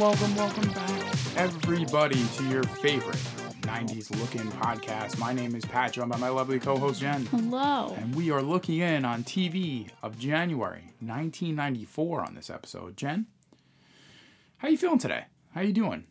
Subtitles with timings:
[0.00, 3.18] Welcome, welcome, back, everybody, to your favorite
[3.60, 5.18] 90s looking podcast.
[5.18, 7.26] My name is Pat, joined by my lovely co host Jen.
[7.26, 7.94] Hello.
[7.98, 12.96] And we are looking in on TV of January 1994 on this episode.
[12.96, 13.26] Jen,
[14.56, 15.26] how you feeling today?
[15.54, 16.06] How you doing?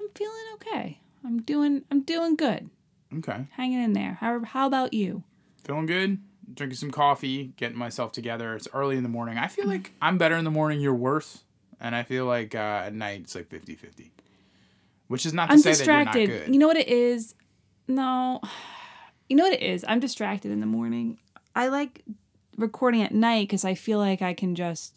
[0.00, 1.00] I'm feeling okay.
[1.24, 2.70] I'm doing I'm doing good.
[3.12, 3.48] Okay.
[3.50, 4.18] Hanging in there.
[4.20, 5.24] How how about you?
[5.64, 6.20] Feeling good?
[6.54, 8.54] Drinking some coffee, getting myself together.
[8.54, 9.36] It's early in the morning.
[9.36, 11.42] I feel like I'm better in the morning, you're worse.
[11.80, 14.12] And I feel like uh, at night it's like 50 50.
[15.08, 16.12] Which is not to I'm say distracted.
[16.12, 16.52] that you're not good.
[16.54, 17.34] You know what it is?
[17.88, 18.40] No.
[19.28, 19.84] You know what it is?
[19.88, 21.18] I'm distracted in the morning.
[21.56, 22.04] I like
[22.56, 24.94] recording at night cuz I feel like I can just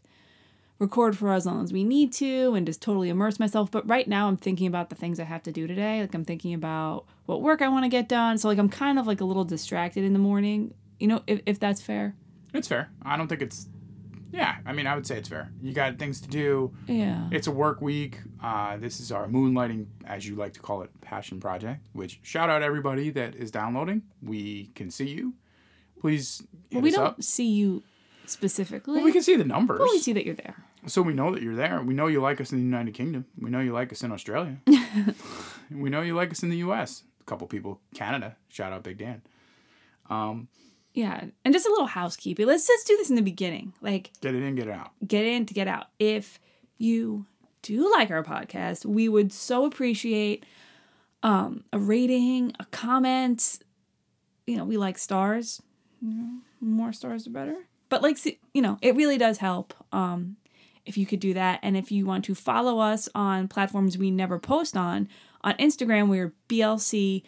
[0.78, 3.72] record for as long as we need to and just totally immerse myself.
[3.72, 6.02] But right now I'm thinking about the things I have to do today.
[6.02, 8.38] Like I'm thinking about what work I want to get done.
[8.38, 10.76] So like I'm kind of like a little distracted in the morning.
[11.00, 12.16] You know, if, if that's fair.
[12.54, 12.90] It's fair.
[13.04, 13.68] I don't think it's.
[14.32, 15.52] Yeah, I mean, I would say it's fair.
[15.62, 16.72] You got things to do.
[16.88, 17.28] Yeah.
[17.32, 18.20] It's a work week.
[18.44, 21.86] Uh, this is our moonlighting, as you like to call it, passion project.
[21.94, 24.04] Which shout out everybody that is downloading.
[24.22, 25.34] We can see you.
[26.00, 27.24] Please Well, we don't up.
[27.24, 27.84] see you
[28.26, 28.96] specifically.
[28.96, 30.56] Well, we can see the numbers, we see that you're there.
[30.86, 31.82] so we know that you're there.
[31.82, 33.26] We know you like us in the United Kingdom.
[33.40, 34.58] We know you like us in Australia.
[35.72, 37.04] we know you like us in the U.S.
[37.22, 38.36] A couple people, Canada.
[38.50, 39.22] Shout out Big Dan.
[40.10, 40.48] Um,
[41.00, 42.46] Yeah, and just a little housekeeping.
[42.46, 43.72] Let's just do this in the beginning.
[43.80, 44.92] Like, get it in, get it out.
[45.08, 45.86] get in to get out.
[45.98, 46.42] If
[46.78, 47.26] you
[47.62, 50.46] do like our podcast, we would so appreciate
[51.24, 53.60] um, a rating, a comment.
[54.46, 55.62] You know, we like stars.
[56.02, 57.56] You know, more stars are better.
[57.88, 58.18] But like,
[58.54, 59.74] you know, it really does help.
[59.94, 60.36] Um,
[60.86, 64.12] if you could do that, and if you want to follow us on platforms we
[64.12, 65.08] never post on,
[65.46, 67.24] on Instagram we're BLC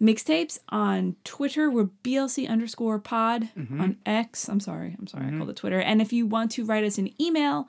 [0.00, 0.58] mixtapes.
[0.68, 3.48] On Twitter we're BLC underscore pod.
[3.80, 5.80] On X, I'm sorry, I'm sorry, I called it Twitter.
[5.80, 7.68] And if you want to write us an email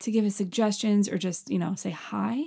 [0.00, 2.44] to give us suggestions or just you know say hi,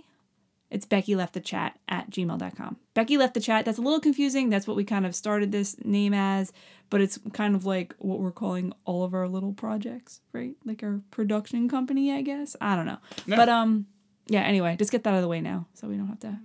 [0.70, 2.78] it's Becky left the chat at gmail.com.
[2.94, 3.66] Becky left the chat.
[3.66, 4.50] That's a little confusing.
[4.50, 6.52] That's what we kind of started this name as,
[6.90, 10.56] but it's kind of like what we're calling all of our little projects, right?
[10.66, 12.56] Like our production company, I guess.
[12.60, 13.00] I don't know.
[13.26, 13.36] Yeah.
[13.36, 13.88] But um
[14.28, 16.40] yeah, anyway, just get that out of the way now so we don't have to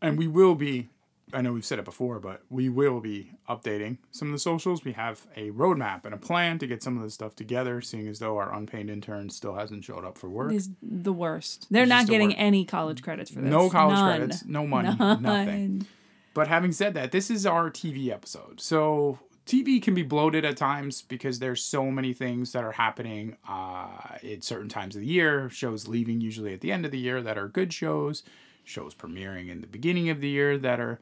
[0.00, 0.88] and we will be
[1.32, 4.84] i know we've said it before but we will be updating some of the socials
[4.84, 8.06] we have a roadmap and a plan to get some of this stuff together seeing
[8.06, 11.66] as though our unpaid intern still hasn't showed up for work is the worst.
[11.70, 13.50] They're It's not the getting any college credits for this.
[13.50, 14.16] no college None.
[14.18, 15.22] credits no money None.
[15.22, 15.86] nothing
[16.34, 20.56] but having said that this is our tv episode so tv can be bloated at
[20.56, 23.88] times because there's so many things that are happening uh,
[24.22, 27.20] at certain times of the year shows leaving usually at the end of the year
[27.20, 28.22] that are good shows
[28.64, 30.98] shows premiering in the beginning of the year that are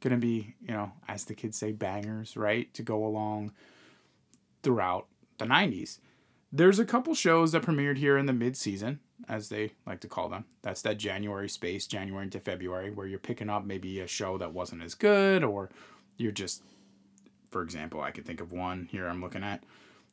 [0.00, 2.72] going to be, you know, as the kids say, bangers, right?
[2.74, 3.52] To go along
[4.62, 5.06] throughout
[5.38, 5.98] the 90s.
[6.50, 10.08] There's a couple shows that premiered here in the mid season, as they like to
[10.08, 10.46] call them.
[10.62, 14.54] That's that January space, January into February, where you're picking up maybe a show that
[14.54, 15.68] wasn't as good, or
[16.16, 16.62] you're just,
[17.50, 19.62] for example, I could think of one here I'm looking at.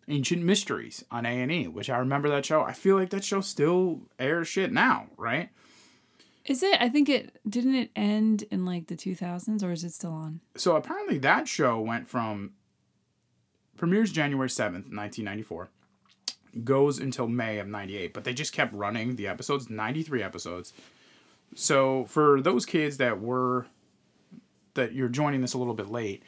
[0.08, 2.62] Ancient Mysteries on A&E, which I remember that show.
[2.62, 5.50] I feel like that show still airs shit now, right?
[6.46, 6.80] Is it?
[6.80, 10.42] I think it didn't it end in like the 2000s or is it still on?
[10.56, 12.52] so apparently that show went from
[13.78, 15.70] premieres January 7th, 1994,
[16.64, 20.74] goes until May of 98, but they just kept running the episodes, 93 episodes.
[21.56, 23.66] So for those kids that were
[24.76, 26.22] that you're joining this a little bit late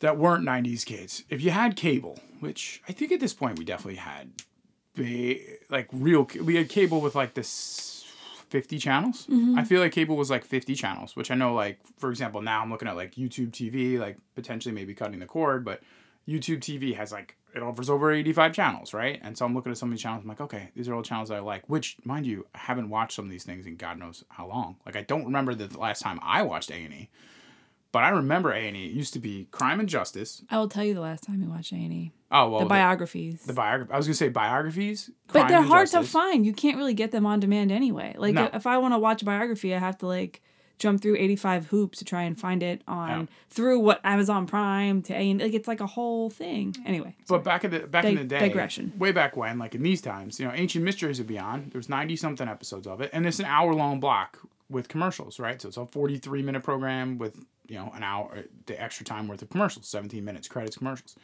[0.00, 3.64] that weren't 90s kids, if you had cable, which I think at this point we
[3.64, 4.30] definitely had
[5.70, 7.48] like real we had cable with like this
[8.50, 9.26] 50 channels.
[9.26, 9.58] Mm-hmm.
[9.58, 12.60] I feel like cable was like 50 channels, which I know like for example now
[12.60, 15.80] I'm looking at like YouTube TV, like potentially maybe cutting the cord, but
[16.28, 19.20] YouTube TV has like it offers over 85 channels, right?
[19.22, 21.02] And so I'm looking at some of these channels, I'm like, okay, these are all
[21.02, 23.98] channels I like, which mind you, I haven't watched some of these things in God
[23.98, 24.76] knows how long.
[24.86, 27.08] Like I don't remember the last time I watched A&E.
[27.92, 28.68] But I remember A&E.
[28.68, 30.42] It used to be Crime and Justice.
[30.48, 32.12] I will tell you the last time you watched A&E.
[32.30, 33.42] Oh, well, the biographies.
[33.44, 33.92] the biography.
[33.92, 35.10] I was going to say biographies.
[35.32, 36.46] but they're and hard to find.
[36.46, 38.14] You can't really get them on demand anyway.
[38.16, 38.48] Like No.
[38.54, 40.40] if I want to watch a biography, I have to like
[40.78, 45.14] jump through 85 hoops to try and find it on through what Amazon Prime to
[45.14, 46.74] A like it's like a whole thing.
[46.86, 48.92] Anyway, But back in the back in the day, digression.
[48.96, 51.68] way back when, like in these times, you know, Ancient Mysteries would be on.
[51.72, 54.38] There's ninety something episodes of it, and it's an hour long block
[54.70, 55.60] with commercials, right?
[55.60, 59.28] So it's a forty three minute program with you know an hour, the extra time
[59.28, 61.16] worth of commercials, seventeen minutes credits commercials.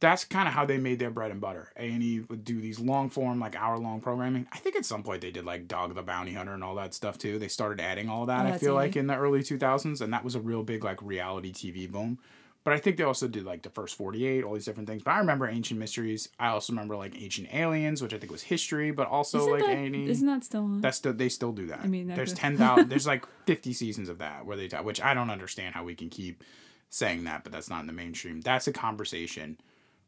[0.00, 1.72] That's kind of how they made their bread and butter.
[1.76, 4.46] A and E would do these long form, like hour long programming.
[4.52, 6.94] I think at some point they did like Dog the Bounty Hunter and all that
[6.94, 7.38] stuff too.
[7.40, 8.46] They started adding all that.
[8.46, 8.76] Oh, I feel easy.
[8.76, 11.90] like in the early two thousands, and that was a real big like reality TV
[11.90, 12.18] boom.
[12.68, 15.02] But I think they also did like the first 48, all these different things.
[15.02, 16.28] But I remember Ancient Mysteries.
[16.38, 19.60] I also remember like Ancient Aliens, which I think was history, but also Isn't like
[19.62, 20.06] that, any.
[20.10, 20.82] isn't that still on?
[20.82, 21.80] That's still they still do that.
[21.82, 22.90] I mean, there's could- ten thousand.
[22.90, 25.94] there's like fifty seasons of that where they talk, which I don't understand how we
[25.94, 26.44] can keep
[26.90, 28.42] saying that, but that's not in the mainstream.
[28.42, 29.58] That's a conversation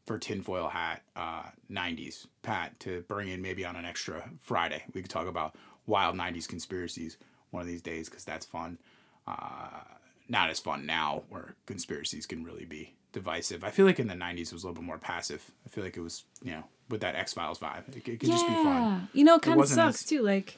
[0.05, 4.83] for tinfoil hat uh, '90s Pat to bring in maybe on an extra Friday.
[4.93, 5.55] We could talk about
[5.87, 7.17] wild '90s conspiracies
[7.49, 8.77] one of these days because that's fun.
[9.27, 9.79] Uh,
[10.31, 13.63] not as fun now where conspiracies can really be divisive.
[13.63, 15.51] I feel like in the '90s it was a little bit more passive.
[15.65, 17.87] I feel like it was you know with that X Files vibe.
[17.89, 19.09] It, it could just be fun.
[19.13, 20.21] You know, it kind of sucks as- too.
[20.21, 20.57] Like,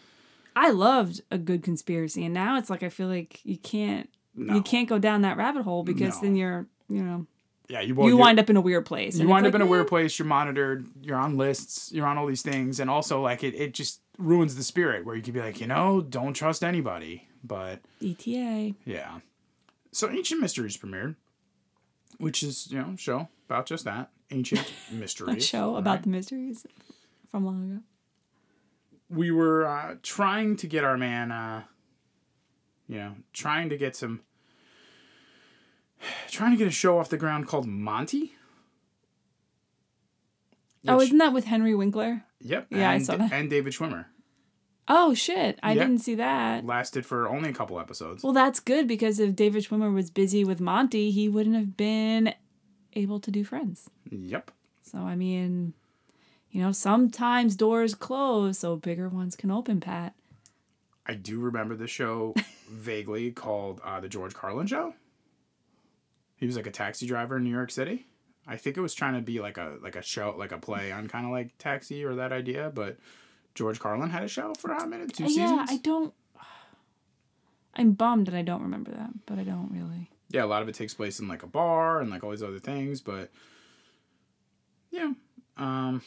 [0.56, 4.54] I loved a good conspiracy, and now it's like I feel like you can't No.
[4.56, 6.22] you can't go down that rabbit hole because No.
[6.22, 7.26] then you're you know
[7.70, 9.18] Yeah, you, well, you wind up in a weird place.
[9.18, 12.06] you wind up like, in a eh, weird place you're monitored you're on lists you're
[12.06, 15.22] on all these things and also like it, it just ruins the spirit where you
[15.24, 18.76] could be like you know don't trust anybody but ETA.
[18.86, 19.20] yeah
[19.94, 21.16] so ancient mysteries premiered
[22.18, 26.04] which is you know show about just that ancient A mysteries show about right?
[26.04, 26.66] the mysteries
[27.30, 27.82] from long ago.
[29.10, 31.64] we were uh, trying to get our man uh
[32.88, 34.22] you know trying to get some
[36.30, 38.34] trying to get a show off the ground called monty
[40.88, 42.24] oh, isn't that with Henry Winkler?
[42.42, 42.68] Yep.
[42.72, 43.32] Yeah, I saw that.
[43.32, 44.06] And David Schwimmer.
[44.88, 45.60] Oh shit!
[45.64, 45.84] I Yeah.
[45.84, 46.66] didn't see that.
[46.66, 48.24] Lasted for only a couple episodes.
[48.24, 52.34] Well, that's good because if David Schwimmer was busy with Monty, he wouldn't have been
[52.94, 53.90] able to do Friends.
[54.12, 54.52] Yep.
[54.84, 55.74] So I mean,
[56.52, 59.80] you know, sometimes doors close so bigger ones can open.
[59.80, 60.14] Pat.
[61.06, 62.34] I do remember the show
[62.70, 64.94] vaguely called uh, The George Carlin Show.
[66.38, 68.06] He was like a taxi driver in New York City.
[68.46, 70.92] I think it was trying to be like a like a show like a play
[70.92, 72.98] on kind of like Taxi or that idea, but
[73.56, 75.70] George Carlin had a show for a hot minute, two yeah, seasons.
[75.70, 76.14] I don't.
[77.76, 80.10] I'm bummed that I don't remember that, but I don't really.
[80.30, 82.44] yeah, a lot of it takes place in like a bar and like all these
[82.44, 83.32] other things, but
[84.92, 85.14] yeah,
[85.58, 86.02] um,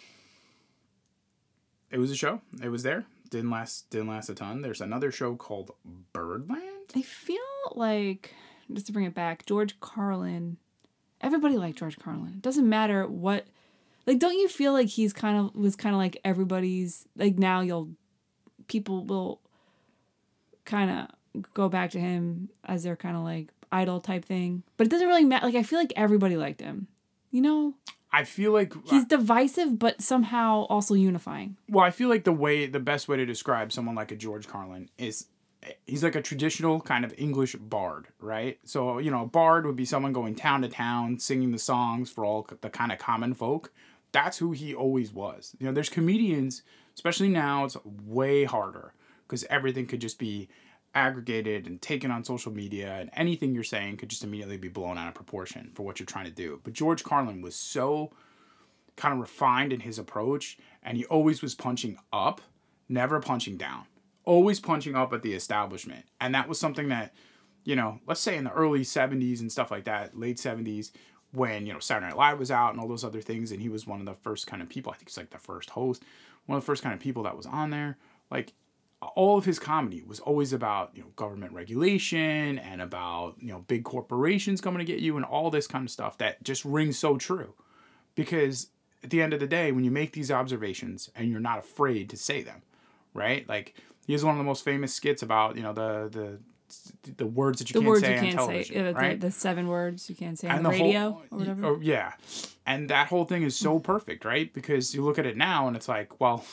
[1.90, 2.40] it was a show.
[2.62, 3.04] It was there.
[3.30, 3.90] Didn't last.
[3.90, 4.62] Didn't last a ton.
[4.62, 5.72] There's another show called
[6.12, 6.62] Birdland.
[6.94, 7.38] I feel
[7.72, 8.32] like
[8.72, 10.56] just to bring it back, George Carlin.
[11.20, 12.34] Everybody liked George Carlin.
[12.34, 13.46] It doesn't matter what.
[14.06, 17.60] Like, don't you feel like he's kind of was kind of like everybody's like now
[17.60, 17.90] you'll
[18.68, 19.40] people will
[20.64, 24.62] kind of go back to him as their kind of like idol type thing.
[24.76, 25.46] But it doesn't really matter.
[25.46, 26.88] Like I feel like everybody liked him.
[27.30, 27.74] You know,
[28.12, 31.56] I feel like uh, he's divisive but somehow also unifying.
[31.68, 34.48] well, I feel like the way the best way to describe someone like a George
[34.48, 35.26] Carlin is
[35.62, 38.58] eh, he's like a traditional kind of English bard, right?
[38.64, 42.10] So, you know, a bard would be someone going town to town singing the songs
[42.10, 43.72] for all the kind of common folk.
[44.16, 45.54] That's who he always was.
[45.60, 46.62] You know, there's comedians,
[46.94, 48.94] especially now, it's way harder
[49.28, 50.48] because everything could just be
[50.94, 54.96] aggregated and taken on social media and anything you're saying could just immediately be blown
[54.96, 56.62] out of proportion for what you're trying to do.
[56.64, 58.10] But George Carlin was so
[58.96, 62.40] kind of refined in his approach and he always was punching up,
[62.88, 63.84] never punching down.
[64.24, 66.06] Always punching up at the establishment.
[66.22, 67.12] And that was something that,
[67.64, 70.92] you know, let's say in the early 70s and stuff like that, late 70s,
[71.36, 73.68] when, you know, Saturday Night Live was out and all those other things, and he
[73.68, 76.02] was one of the first kind of people, I think he's like the first host,
[76.46, 77.98] one of the first kind of people that was on there.
[78.30, 78.52] Like,
[79.14, 83.60] all of his comedy was always about you know government regulation and about you know
[83.68, 86.98] big corporations coming to get you and all this kind of stuff that just rings
[86.98, 87.54] so true
[88.14, 88.68] because
[89.04, 92.08] at the end of the day when you make these observations and you're not afraid
[92.08, 92.62] to say them
[93.12, 93.74] right like
[94.06, 96.38] he has one of the most famous skits about you know the the
[97.16, 99.26] the words that you The can't words say you on can't television say, right the,
[99.28, 101.66] the seven words you can't say on the, the radio whole, or whatever.
[101.66, 102.12] oh, yeah,
[102.66, 104.52] and that whole thing is so perfect, right?
[104.52, 106.44] Because you look at it now, and it's like, well,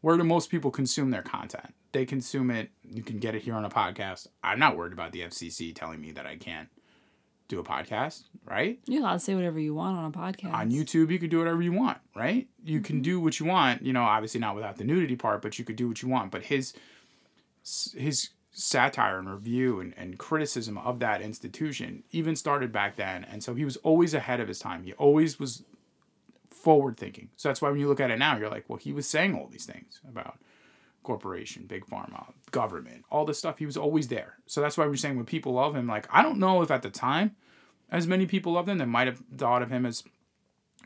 [0.00, 1.74] where do most people consume their content?
[1.92, 2.70] They consume it.
[2.88, 4.28] You can get it here on a podcast.
[4.42, 6.68] I'm not worried about the FCC telling me that I can't
[7.50, 8.78] do a podcast, right?
[8.86, 10.54] You're allowed to say whatever you want on a podcast.
[10.54, 12.48] On YouTube, you could do whatever you want, right?
[12.64, 13.02] You can mm-hmm.
[13.02, 13.82] do what you want.
[13.82, 16.30] You know, obviously not without the nudity part, but you could do what you want.
[16.30, 16.72] But his
[17.94, 23.24] his satire and review and, and criticism of that institution even started back then.
[23.24, 24.82] And so he was always ahead of his time.
[24.82, 25.62] He always was
[26.50, 27.30] forward thinking.
[27.36, 29.34] So that's why when you look at it now, you're like, well, he was saying
[29.34, 30.38] all these things about
[31.02, 33.58] corporation, big pharma, government, all this stuff.
[33.58, 34.34] He was always there.
[34.46, 36.82] So that's why we're saying when people love him, like, I don't know if at
[36.82, 37.36] the time
[37.90, 40.04] as many people loved him that might have thought of him as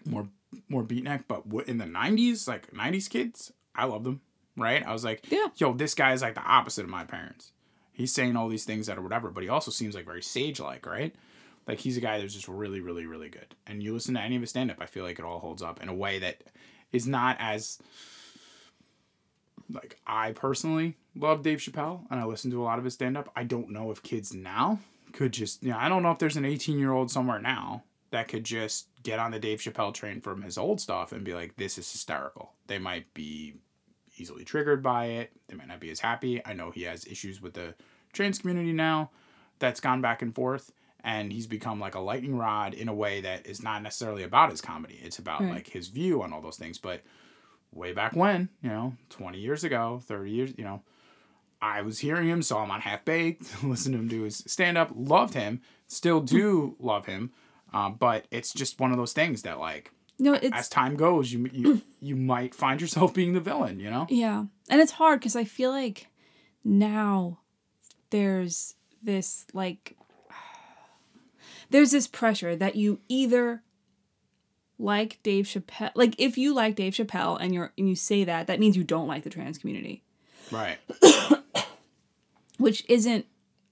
[0.05, 0.29] more
[0.69, 4.21] more beatnik, but in the 90s, like 90s kids, I loved him,
[4.57, 4.85] right?
[4.87, 5.49] I was like, Yeah.
[5.57, 7.53] yo, this guy is like the opposite of my parents.
[7.93, 10.59] He's saying all these things that are whatever, but he also seems like very sage
[10.61, 11.15] like, right?
[11.67, 13.55] Like he's a guy that's just really, really, really good.
[13.67, 15.63] And you listen to any of his stand up, I feel like it all holds
[15.63, 16.43] up in a way that
[16.93, 17.79] is not as
[19.71, 23.17] like I personally love Dave Chappelle and I listen to a lot of his stand
[23.17, 23.31] up.
[23.35, 24.79] I don't know if kids now
[25.13, 27.85] could just you know, I don't know if there's an 18 year old somewhere now
[28.11, 31.35] that could just get on the Dave Chappelle train from his old stuff and be
[31.35, 32.53] like, this is hysterical.
[32.67, 33.55] They might be
[34.17, 35.33] easily triggered by it.
[35.49, 36.45] They might not be as happy.
[36.45, 37.75] I know he has issues with the
[38.13, 39.11] trans community now
[39.59, 40.73] that's gone back and forth.
[41.03, 44.51] And he's become like a lightning rod in a way that is not necessarily about
[44.51, 44.99] his comedy.
[45.03, 45.51] It's about Right.
[45.53, 46.79] like his view on all those things.
[46.79, 47.03] But
[47.73, 50.83] way back when, you know, 20 years ago, 30 years, you know,
[51.61, 54.79] I was hearing him, saw him on Half Baked, listened to him do his stand
[54.79, 57.33] up, loved him, still do love him.
[57.73, 61.33] Um, but it's just one of those things that, like, No, it's as time goes,
[61.33, 63.81] you you you might find yourself being the villain.
[63.81, 64.07] You know?
[64.09, 64.45] Yeah.
[64.71, 66.09] And it's hard because I feel like
[66.65, 67.41] now
[68.11, 69.97] there's this like
[71.71, 73.63] there's this pressure that you either
[74.79, 78.47] like Dave Chappelle like if you like Dave Chappelle and you're and you say that,
[78.47, 80.05] that means you don't like the trans community.
[80.51, 80.79] Right.
[82.59, 83.27] Which isn't,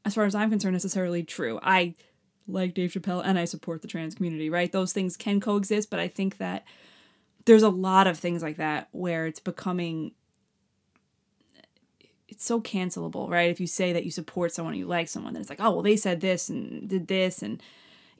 [0.04, 1.60] as far as I'm concerned, necessarily true.
[1.62, 1.94] I
[2.48, 4.70] like Dave Chappelle and I support the trans community, right?
[4.70, 6.64] Those things can coexist, but I think that
[7.44, 10.12] there's a lot of things like that where it's becoming
[12.28, 13.50] it's so cancelable, right?
[13.50, 15.82] If you say that you support someone, you like someone, then it's like, oh well,
[15.82, 17.62] they said this and did this, and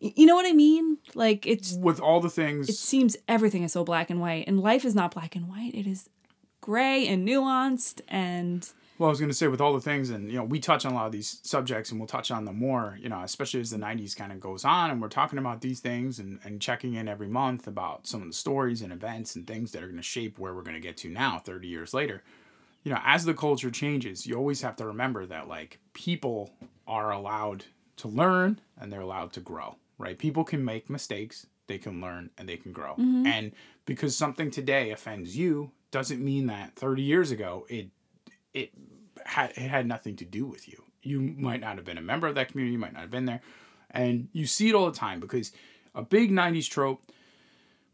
[0.01, 0.99] you know what I mean?
[1.15, 4.61] Like it's With all the things, it seems everything is so black and white, and
[4.61, 5.75] life is not black and white.
[5.75, 6.11] It is
[6.61, 8.69] gray and nuanced, and
[8.99, 10.93] well, I was gonna say with all the things, and you know, we touch on
[10.93, 12.99] a lot of these subjects, and we'll touch on them more.
[13.01, 15.81] You know, especially as the '90s kind of goes on, and we're talking about these
[15.81, 19.47] things, and and checking in every month about some of the stories and events and
[19.47, 22.23] things that are gonna shape where we're gonna get to now, 30 years later.
[22.85, 26.53] You know, as the culture changes, you always have to remember that like people
[26.87, 27.65] are allowed
[27.97, 30.19] to learn and they're allowed to grow, right?
[30.19, 32.93] People can make mistakes, they can learn, and they can grow.
[32.95, 33.27] Mm-hmm.
[33.27, 33.53] And
[33.87, 37.89] because something today offends you, doesn't mean that 30 years ago it
[38.55, 38.71] it
[39.25, 40.83] had it had nothing to do with you.
[41.03, 43.27] You might not have been a member of that community, you might not have been
[43.27, 43.41] there.
[43.91, 45.53] And you see it all the time because
[45.95, 47.03] a big 90s trope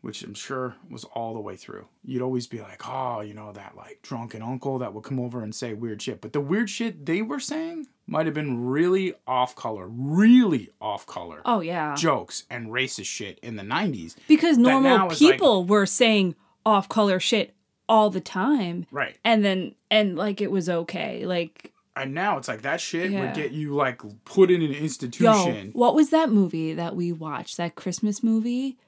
[0.01, 1.87] which I'm sure was all the way through.
[2.05, 5.43] You'd always be like, "Oh, you know that like drunken uncle that would come over
[5.43, 9.15] and say weird shit." But the weird shit they were saying might have been really
[9.27, 14.15] off color, really off color oh yeah, jokes and racist shit in the 90s.
[14.29, 16.35] because normal is like- people were saying
[16.65, 17.55] off color shit
[17.89, 19.17] all the time, Right.
[19.25, 21.73] and then and like it was okay, like.
[21.97, 23.21] And now it's like that shit Yeah.
[23.23, 25.71] would get you like put in an Yo, institution.
[25.73, 27.57] what was that movie that we watched?
[27.57, 28.79] That Christmas movie?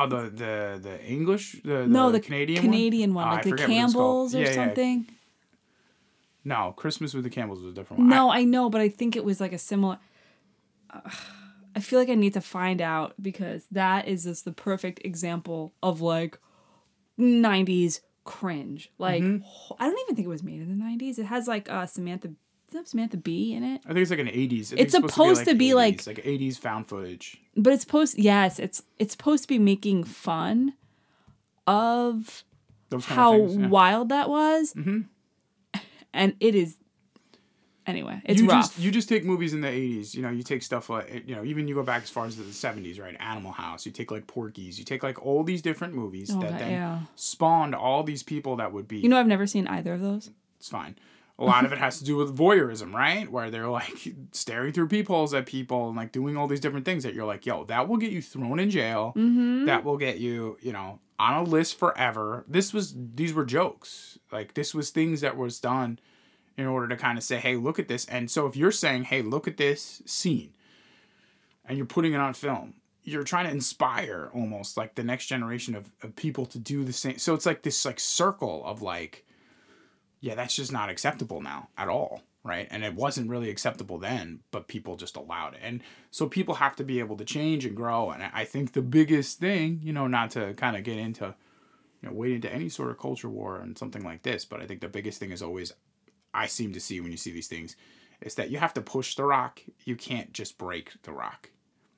[0.00, 3.42] Oh, the the the English, the, no, the, the Canadian Canadian one, oh, I like
[3.44, 4.30] the forget what it's called.
[4.30, 4.54] Campbells or Yeah, yeah.
[4.54, 5.06] something.
[6.44, 8.08] No, Christmas with the Campbells was a different one.
[8.08, 9.98] No, I know, but I think it was like a similar.
[10.90, 11.02] Ugh,
[11.76, 15.74] I feel like I need to find out because that is just the perfect example
[15.82, 16.38] of like
[17.18, 18.90] '90s cringe.
[18.98, 19.72] Like Mm-hmm.
[19.78, 21.18] I don't even think it was made in the '90s.
[21.18, 22.36] It has like uh, Samantha, does
[22.74, 23.80] it have Samantha Bee in it?
[23.84, 24.66] I think it's like an '80s.
[24.66, 27.38] I think It's supposed to be 80s, like- like '80s found footage.
[27.56, 30.74] But it's supposed yes, it's it's supposed to be making fun
[31.66, 32.44] of
[33.04, 33.56] how things.
[33.56, 33.68] yeah.
[33.68, 34.74] wild that was,
[36.12, 36.76] and it is.
[37.88, 38.64] Anyway, it's you rough.
[38.66, 41.34] just you just take movies in the 80s you know you take stuff like you
[41.34, 44.10] know even you go back as far as the 70s right animal house you take
[44.10, 47.00] like porky's you take like all these different movies Oh, that that- then yeah.
[47.16, 50.30] spawned all these people that would be you know, I've never seen either of those.
[50.58, 50.96] it's fine
[51.40, 54.88] a lot of it has to do with voyeurism right where they're like staring through
[54.88, 57.88] peepholes at people and like doing all these different things that you're like yo that
[57.88, 59.64] will get you thrown in jail Mm-hmm.
[59.66, 64.18] that will get you you know on a list forever this was these were jokes
[64.30, 65.98] like this was things that was done
[66.58, 68.04] in order to kind of say hey look at this.
[68.06, 70.52] And so if you're saying hey look at this scene
[71.64, 72.74] and you're putting it on film
[73.04, 76.92] you're trying to inspire almost like the next generation of, of people to do the
[76.92, 79.24] same so it's like this like circle of like
[80.20, 82.68] yeah that's just not acceptable now at all right?
[82.70, 85.60] And it wasn't really acceptable then but people just allowed it.
[85.62, 88.82] And so people have to be able to change and grow and i think the
[88.82, 91.34] biggest thing you know not to kind of get into
[92.02, 94.66] you know wade into any sort of culture war and something like this but i
[94.66, 95.72] think the biggest thing is always
[96.34, 97.76] i seem to see when you see these things
[98.20, 99.60] is that you have to push the rock.
[99.84, 101.50] You can't just break the rock.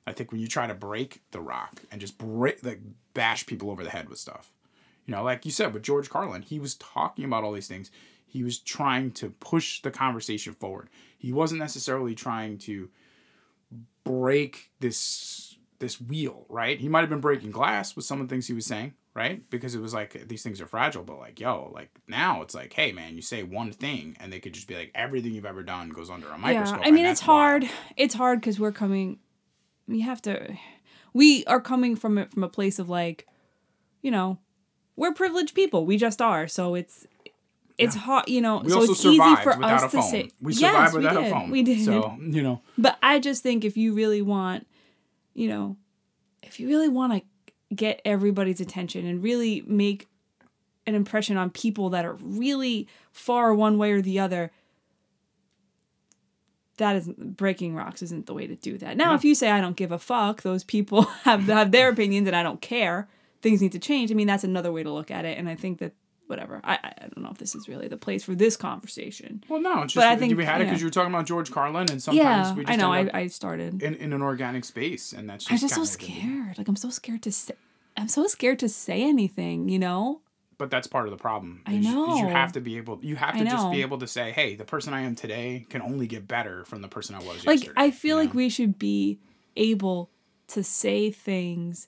[0.05, 2.81] I think when you try to break the rock and just break like
[3.13, 4.51] bash people over the head with stuff
[5.05, 7.91] you know like you said with george carlin he was talking about all these things.
[8.25, 10.89] He was trying to push the conversation forward.
[11.17, 12.89] He wasn't necessarily trying to
[14.05, 16.79] break this this wheel right?
[16.79, 19.49] He might have been breaking glass with some of the things he was saying right
[19.49, 22.71] because it was like these things are fragile but like yo like now it's like
[22.73, 25.63] hey man you say one thing and they could just be like everything you've ever
[25.63, 27.63] done goes under a microscope Yeah, I mean it's that's wild.
[27.63, 27.69] hard.
[27.97, 29.19] It's hard because we're coming.
[29.87, 30.55] We have to.
[31.13, 33.27] We are coming from it from a place of like,
[34.01, 34.39] you know,
[34.95, 35.85] we're privileged people.
[35.85, 36.47] We just are.
[36.47, 37.05] So it's
[37.77, 38.29] it's hard.
[38.29, 40.29] You know, we so also it's easy for without us a to phone say.
[40.39, 41.27] we Yes, survived we without did.
[41.27, 41.83] a phone We did.
[41.83, 44.67] so you know But I just think if you really want
[45.33, 45.75] you know,
[46.43, 47.21] if you really want to
[47.75, 50.07] get everybody's attention and really make
[50.87, 54.51] an impression on people that are really far one way or the other,
[56.77, 58.97] That isn't breaking rocks isn't the way to do that.
[58.97, 59.15] Now, No.
[59.15, 62.35] if you say I don't give a fuck, those people have have their opinions and
[62.35, 63.07] I don't care.
[63.41, 64.11] Things need to change.
[64.11, 65.93] I mean, that's another way to look at it, and I think that
[66.31, 66.61] whatever.
[66.63, 69.43] I I don't know if this is really the place for this conversation.
[69.47, 70.85] Well, no, it's But I think- we had it because yeah.
[70.85, 72.91] you were talking about George Carlin, and sometimes yeah, we just I know.
[72.91, 73.83] I, I started.
[73.83, 76.57] in, in an organic space, and that's just I'm just so kind of the- scared.
[76.57, 77.53] Like I'm so scared to say.
[77.97, 79.69] I'm so scared to say anything.
[79.69, 80.21] You know.
[80.57, 81.63] But that's part of the problem.
[81.65, 82.17] I know.
[82.17, 82.99] you have to be able.
[83.01, 85.81] You have to just be able to say, "Hey, the person I am today can
[85.81, 88.37] only get better from the person I was like yesterday." I feel you like know?
[88.37, 89.19] we should be
[89.57, 90.11] able
[90.49, 91.87] to say things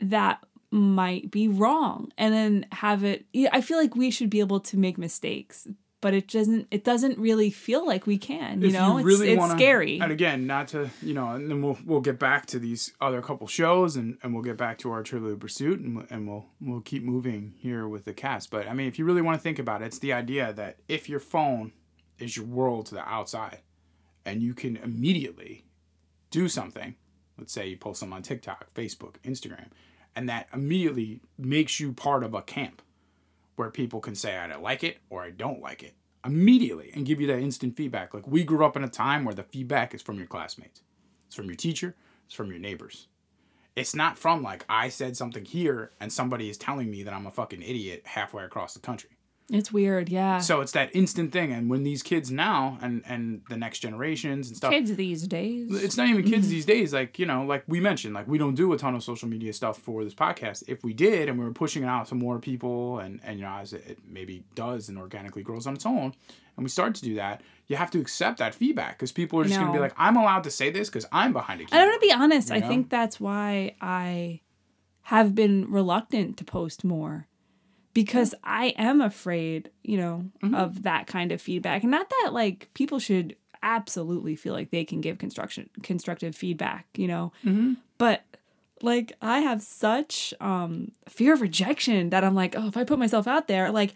[0.00, 4.60] that might be wrong and then have it I feel like we should be able
[4.60, 5.66] to make mistakes
[6.00, 9.38] but it doesn't it doesn't really feel like we can you If know it's, it's
[9.38, 12.58] wanna- scary And again, not to you know, and then we'll we'll get back to
[12.58, 16.26] these other couple shows, and, and we'll get back to our Trivial Pursuit, and, and
[16.28, 18.50] we'll we'll keep moving here with the cast.
[18.50, 20.78] But I mean, if you really want to think about it, it's the idea that
[20.88, 21.72] if your phone
[22.18, 23.58] is your world to the outside,
[24.24, 25.66] and you can immediately
[26.30, 26.94] do something,
[27.36, 29.66] let's say you post something on TikTok, Facebook, Instagram,
[30.14, 32.82] and that immediately makes you part of a camp
[33.56, 37.06] where people can say I don't like it or I don't like it immediately and
[37.06, 38.12] give you that instant feedback.
[38.14, 40.82] Like we grew up in a time where the feedback is from your classmates.
[41.26, 41.94] It's from your teacher,
[42.26, 43.06] it's from your neighbors.
[43.76, 47.26] It's not from like I said something here and somebody is telling me that I'm
[47.26, 49.10] a fucking idiot halfway across the country.
[49.50, 50.38] It's weird yeah.
[50.38, 54.48] So it's that instant thing and when these kids now and and the next generations
[54.48, 55.82] and stuff kids these days.
[55.82, 56.50] It's not even kids mm-hmm.
[56.50, 59.02] these days like you know like we mentioned like we don't do a ton of
[59.02, 60.64] social media stuff for this podcast.
[60.68, 63.44] If we did and we were pushing it out to more people and and you
[63.44, 66.14] know as it, it maybe does and organically grows on its own
[66.56, 69.44] and we start to do that you have to accept that feedback because people are
[69.44, 71.72] just going to be like i'm allowed to say this because i'm behind a And
[71.72, 72.50] I'm keyboard gonna be honest.
[72.50, 72.68] I you know?
[72.68, 74.40] think that's why I
[75.02, 77.26] have been reluctant to post more
[77.94, 80.54] because I am afraid, you know, Mm-hmm.
[80.54, 81.82] of that kind of feedback.
[81.82, 86.86] And not that like people should absolutely feel like they can give construction constructive feedback,
[86.96, 87.74] you know, Mm-hmm.
[87.98, 88.22] but
[88.82, 92.98] like I have such um fear of rejection that I'm like, oh, if I put
[92.98, 93.92] myself out there, like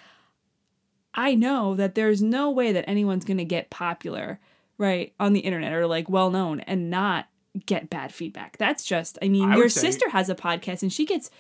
[1.15, 4.41] I know that there's no way that anyone's going to get popular,
[4.79, 7.27] right, on the internet or like well known and not
[7.67, 8.57] get bad feedback.
[8.59, 11.31] That's just, I mean, I your sister has a podcast and she gets,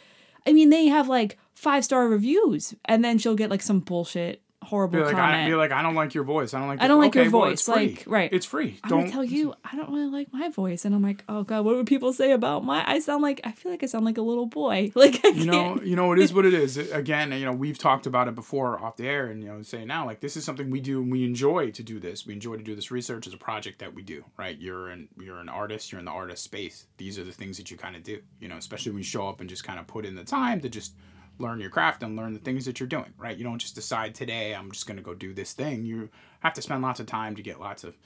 [0.46, 4.42] I mean, they have like five star reviews and then she'll get like some bullshit,
[4.64, 5.34] horrible be like, comment.
[5.34, 6.54] I, be like, I don't like your voice.
[6.54, 6.80] I don't like.
[6.80, 7.88] I don't like your okay, well, it's voice, free.
[7.88, 8.32] like, right.
[8.32, 8.80] It's free.
[8.82, 11.44] I'm don't gonna tell you, I don't really like my voice, and I'm like, oh
[11.44, 12.84] god, what would people say about my?
[12.86, 14.92] I sound like I feel like I sound like a little boy.
[15.04, 16.78] Like I you know, you know, it is what it is.
[16.78, 19.84] Again, you know, we've talked about it before off the air, and you know, say
[19.84, 22.26] now, like this is something we do, and we enjoy to do this.
[22.26, 24.24] We enjoy to do this research as a project that we do.
[24.38, 24.58] Right?
[24.58, 25.92] You're an you're an artist.
[25.92, 26.86] You're in the artist space.
[26.96, 28.22] These are the things that you kind of do.
[28.40, 30.60] You know, especially when you show up and just kind of put in the time
[30.60, 30.94] to just
[31.38, 33.12] learn your craft and learn the things that you're doing.
[33.18, 33.36] Right?
[33.36, 35.84] You don't just decide today I'm just going to go do this thing.
[35.84, 36.08] You
[36.40, 37.96] have to spend lots of time to get lots of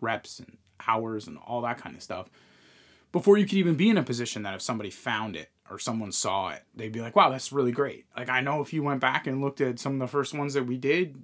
[0.00, 0.56] reps and
[0.86, 2.28] hours and all that kind of stuff
[3.12, 6.12] before you could even be in a position that if somebody found it or someone
[6.12, 8.04] saw it, they'd be like, wow, that's really great.
[8.16, 10.54] Like, I know if you went back and looked at some of the first ones
[10.54, 11.14] that we did,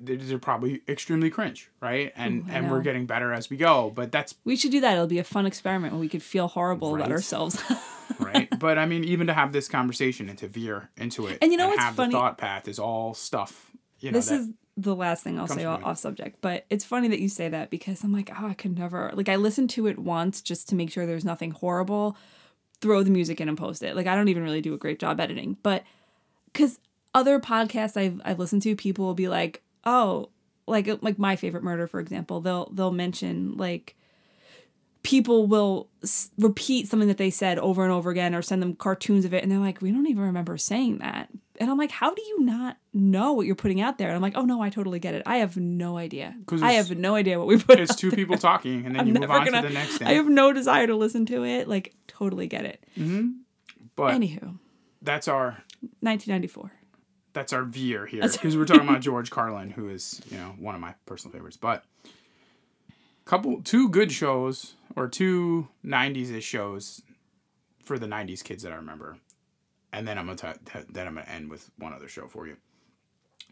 [0.00, 2.12] they- they're probably extremely cringe, right?
[2.16, 3.90] And Ooh, and we're getting better as we go.
[3.94, 4.92] But that's We should do that.
[4.94, 7.60] It'll be a fun experiment where we could feel horrible about ourselves.
[8.20, 8.48] right.
[8.58, 11.58] but I mean, even to have this conversation and to veer into it And you
[11.58, 12.12] know what's have funny?
[12.12, 13.70] the thought path is all stuff.
[14.00, 17.06] You know, this is the last thing I'll say off, off subject, but it's funny
[17.08, 19.10] that you say that because I'm like, oh, I could never.
[19.14, 22.16] Like, I listened to it once just to make sure there's nothing horrible,
[22.84, 23.96] throw the music in and post it.
[23.96, 25.84] Like, I don't even really do a great job editing, but
[26.52, 26.78] because
[27.14, 30.28] other podcasts I've I've listened to, people will be like, oh,
[30.66, 33.96] like like my favorite murder, for example, they'll they'll mention like
[35.02, 38.74] people will s- repeat something that they said over and over again or send them
[38.74, 41.28] cartoons of it and they're like we don't even remember saying that
[41.60, 44.08] and i'm like how do you not know what you're putting out there?
[44.08, 45.22] And i'm like oh no i totally get it.
[45.26, 46.34] I have no idea.
[46.62, 48.16] I have no idea what we put it's two there.
[48.16, 50.08] people talking, and then I'm you move on gonna- to the next thing.
[50.08, 51.68] i have no desire to listen to it.
[51.68, 52.84] Like totally get it.
[52.98, 53.28] Mm-hmm.
[53.96, 54.58] But anywho.
[55.02, 55.62] that's our
[56.00, 56.72] 1994
[57.34, 60.74] that's our veer here because we're talking about George Carlin, who is you know one
[60.74, 61.56] of my personal favorites.
[61.56, 61.84] But
[63.24, 67.02] couple two good shows or two '90s ish shows
[67.82, 69.18] for the '90s kids that I remember,
[69.94, 72.46] and then I'm gonna t- t- then I'm gonna end with one other show for
[72.46, 72.56] you.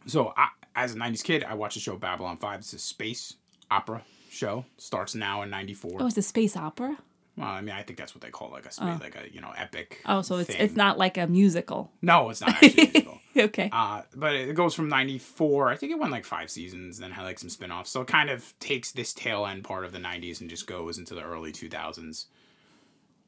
[0.07, 2.61] So I, as a '90s kid, I watched the show Babylon Five.
[2.61, 3.37] It's a space
[3.71, 4.65] opera show.
[4.77, 5.99] Starts now in '94.
[6.01, 6.99] oh it's a space opera
[7.37, 9.41] Well, I mean, I think that's what they call like a spa- like a you
[9.41, 10.03] know epic.
[10.05, 10.61] Oh, so it's thing.
[10.61, 11.91] it's not like a musical.
[12.03, 13.19] No, it's not actually a musical.
[13.35, 13.71] Okay.
[13.73, 17.23] Uh, but it goes from 94, I think it went like five seasons, then had
[17.23, 17.89] like some spin offs.
[17.89, 20.99] So it kind of takes this tail end part of the 90s and just goes
[20.99, 22.27] into the early 2000s.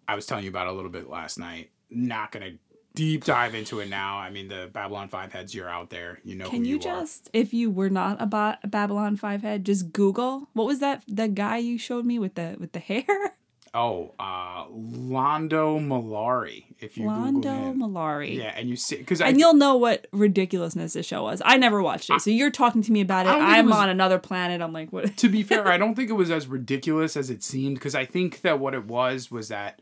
[0.06, 1.70] I was telling you about a little bit last night.
[1.88, 2.58] Not going to
[2.94, 4.18] deep dive into it now.
[4.18, 6.20] I mean, the Babylon 5 heads, you're out there.
[6.24, 9.16] You know Can who you you, just, if you were not a, ba- a Babylon
[9.16, 11.02] Five head, just Google what was that?
[11.08, 13.04] The guy you showed me with the with the hair.
[13.76, 16.62] Oh, uh, Londo Mollari.
[16.78, 17.74] If you Londo.
[17.74, 18.36] Mollari.
[18.36, 21.42] Yeah, and you see, because I And you'll know what ridiculousness this show was.
[21.44, 23.30] I never watched it, so you're talking to me about it.
[23.30, 24.60] I think it I'm was- on another planet.
[24.62, 25.16] I'm like, what?
[25.16, 28.04] to be fair, I don't think it was as ridiculous as it seemed because I
[28.04, 29.80] think that what it was was that,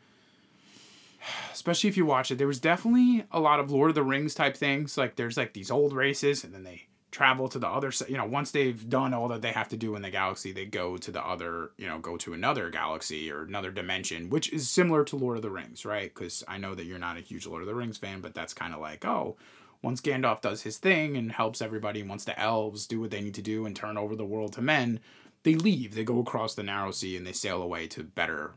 [1.52, 4.34] especially if you watch it, there was definitely a lot of Lord of the Rings
[4.34, 4.96] type things.
[4.96, 8.08] Like there's like these old races, and then they travel to the other side.
[8.08, 10.64] You know, once they've done all that they have to do in the galaxy, they
[10.64, 11.70] go to the other.
[11.76, 15.42] You know, go to another galaxy or another dimension, which is similar to Lord of
[15.42, 16.12] the Rings, right?
[16.12, 18.54] Because I know that you're not a huge Lord of the Rings fan, but that's
[18.54, 19.36] kind of like oh.
[19.82, 23.20] Once Gandalf does his thing and helps everybody, and once the elves do what they
[23.20, 25.00] need to do and turn over the world to men,
[25.42, 25.94] they leave.
[25.94, 28.54] They go across the narrow sea and they sail away to better,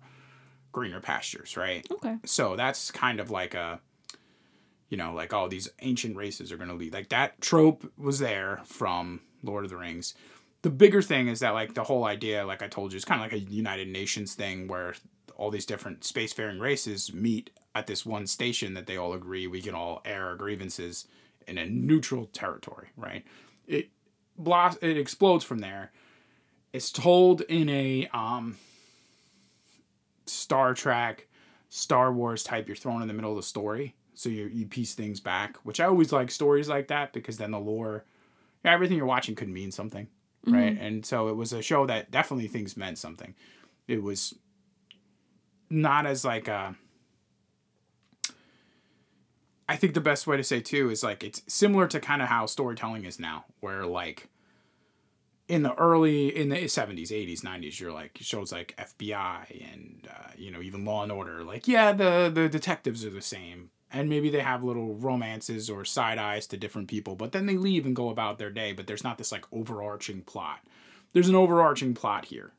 [0.75, 1.87] greener pastures, right?
[1.89, 2.17] Okay.
[2.25, 3.79] So that's kind of like a,
[4.89, 6.93] you know, like oh, these ancient races are gonna leave.
[6.93, 10.15] Like that trope was there from Lord of the Rings.
[10.63, 13.21] The bigger thing is that like the whole idea, like I told you, is kind
[13.21, 14.95] of like a United Nations thing where
[15.37, 19.61] all these different spacefaring races meet at this one station that they all agree we
[19.61, 21.07] can all air our grievances
[21.47, 23.23] in a neutral territory, right?
[23.65, 23.91] It
[24.37, 25.93] blos- it explodes from there.
[26.73, 28.57] It's told in a um
[30.25, 31.27] Star Trek,
[31.69, 32.67] Star Wars type.
[32.67, 35.57] You're thrown in the middle of the story, so you you piece things back.
[35.63, 38.05] Which I always like stories like that because then the lore,
[38.63, 40.07] yeah, everything you're watching could mean something,
[40.45, 40.53] mm-hmm.
[40.53, 40.77] right?
[40.79, 43.35] And so it was a show that definitely things meant something.
[43.87, 44.35] It was
[45.69, 46.75] not as like a.
[49.67, 52.27] I think the best way to say too is like it's similar to kind of
[52.27, 54.29] how storytelling is now, where like
[55.47, 60.31] in the early in the 70s 80s 90s you're like shows like fbi and uh,
[60.35, 63.69] you know even law and order like yeah the the detectives are the same.
[63.91, 67.55] And maybe they have little romances or side eyes to different people but then they
[67.55, 70.59] leave and go about their day but there's not this like overarching plot.
[71.13, 72.51] There's an overarching plot here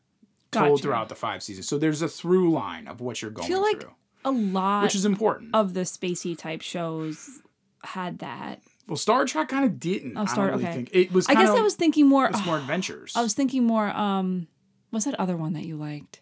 [0.50, 1.68] told throughout the five seasons.
[1.68, 3.94] So there's a through line of what you're going feel like through
[4.24, 5.54] a lot which is important.
[5.54, 7.42] of the spacey type shows
[7.84, 8.60] had that.
[8.88, 10.74] Well star trek kind of didn't Oh, i Star- don't really okay.
[10.76, 12.26] think it was I guess I was thinking more.
[12.26, 13.88] it's more adventures I was thinking more.
[13.88, 14.46] Um,
[14.90, 16.20] what's that other one that you liked?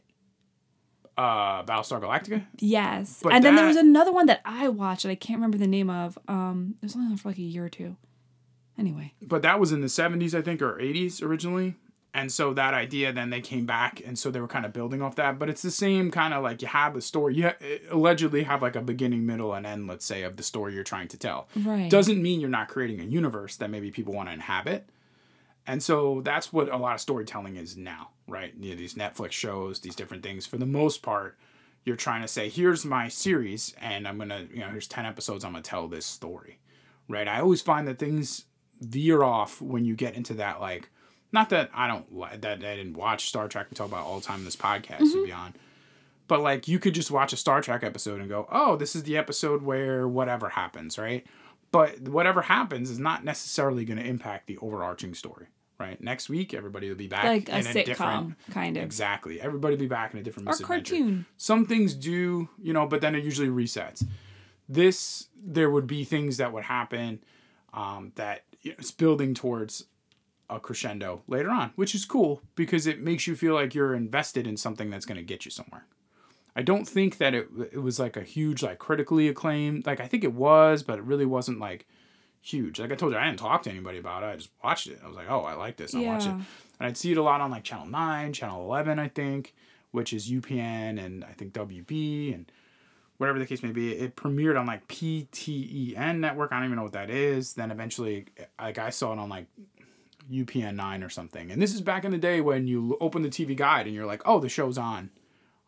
[1.17, 5.11] uh battlestar galactica Yes, But and then there was another one that I watched that
[5.11, 6.19] I can't remember the name of.
[6.27, 7.97] Um, it was only on for like a year or two.
[8.77, 11.77] Anyway, but that was in the 70s i think or 80s originally
[12.15, 15.03] and so that idea then they came back and so they were kind of building
[15.03, 15.39] off that.
[15.39, 17.51] But it's the same kind of like you have a story you
[17.91, 21.09] allegedly have like a beginning middle and end let's say of the story you're trying
[21.09, 21.49] to tell.
[21.57, 21.91] Right?
[21.91, 24.89] doesn't mean you're not creating a universe that maybe people want to inhabit.
[25.67, 28.55] And so that's what a lot of storytelling is now right?
[28.59, 30.47] You know, these netflix shows these different things.
[30.47, 31.37] For the most part
[31.85, 35.45] you're trying to say here's my series and i'm gonna you know here's 10 episodes
[35.45, 36.59] i'm gonna tell this story.
[37.09, 37.29] Right?
[37.29, 38.47] I always find that things
[38.81, 40.91] veer off when you get into that like
[41.35, 42.07] not that i don't
[42.41, 45.01] that i didn't watch star trek we talk about all the time in this podcast
[45.13, 45.53] to be on
[46.29, 49.03] but like you could just watch a star trek episode and go oh this is
[49.03, 51.27] the episode where whatever happens right?
[51.71, 55.47] But whatever happens is not necessarily going to impact the overarching story
[55.79, 56.01] right?
[56.01, 58.85] Next week everybody will be back like a in sitcom different kind of.
[58.85, 59.41] Exactly.
[59.41, 61.27] Everybody will be back in a different or cartoon.
[61.37, 64.07] some things do you know but then it usually resets.
[64.69, 67.23] This there would be things that would happen
[67.75, 69.85] um, that it's building towards
[70.51, 74.47] a crescendo later on which is cool because it makes you feel like you're invested
[74.47, 75.87] in something that's going to get you somewhere.
[76.57, 80.07] I don't think that it, it was like a huge like critically acclaimed like i
[80.07, 81.87] think it was but it really wasn't like
[82.41, 82.79] huge.
[82.79, 84.27] Like i told you i didn't talk to anybody about it.
[84.27, 85.01] I just watched it.
[85.03, 85.95] I was like oh i like this.
[85.95, 86.31] I watch it.
[86.31, 86.45] And
[86.81, 89.55] i'd see it a lot on like channel 9 channel 11 i think
[89.93, 92.51] which is upn and i think wb and
[93.19, 93.93] whatever the case may be.
[93.93, 96.53] It premiered on like pten network.
[96.53, 97.55] I don't even know what that is.
[97.55, 98.27] Then eventually
[98.61, 99.47] like i saw it on like
[100.31, 101.51] upn 9 or something.
[101.51, 104.07] And this is back in the day when you open the tv guide and you're
[104.07, 105.11] like oh the show's on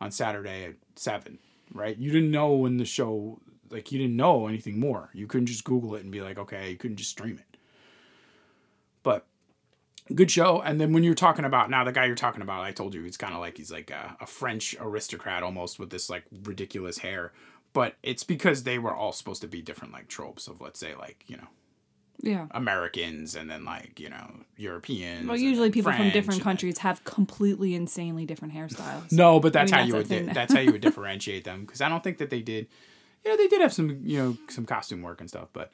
[0.00, 1.38] on saturday at 7
[1.72, 1.96] right?
[1.96, 3.40] You didn't know when the show
[3.70, 5.10] like you didn't know anything more.
[5.12, 7.58] You couldn't just google it and be like okay you couldn't just stream it.
[9.02, 9.26] But
[10.14, 10.60] good show.
[10.60, 13.02] And then when you're talking about now the guy you're talking about i told you
[13.02, 16.98] he's kind of like he's like a, a french aristocrat almost with this like ridiculous
[16.98, 17.32] hair.
[17.72, 20.94] But it's because they were all supposed to be different like tropes of let's say
[20.94, 21.48] like you know
[22.22, 22.46] Yeah.
[22.52, 25.26] Americans and then like you know Europeans.
[25.26, 29.12] Well, usually people from different and- countries have completely insanely different hairstyles.
[29.12, 30.26] No, but that's mean, how that's you would.
[30.26, 32.68] Di- that's how you would differentiate them because I don't think that they did.
[33.24, 35.70] You know, they did have some you know some costume work and stuff, but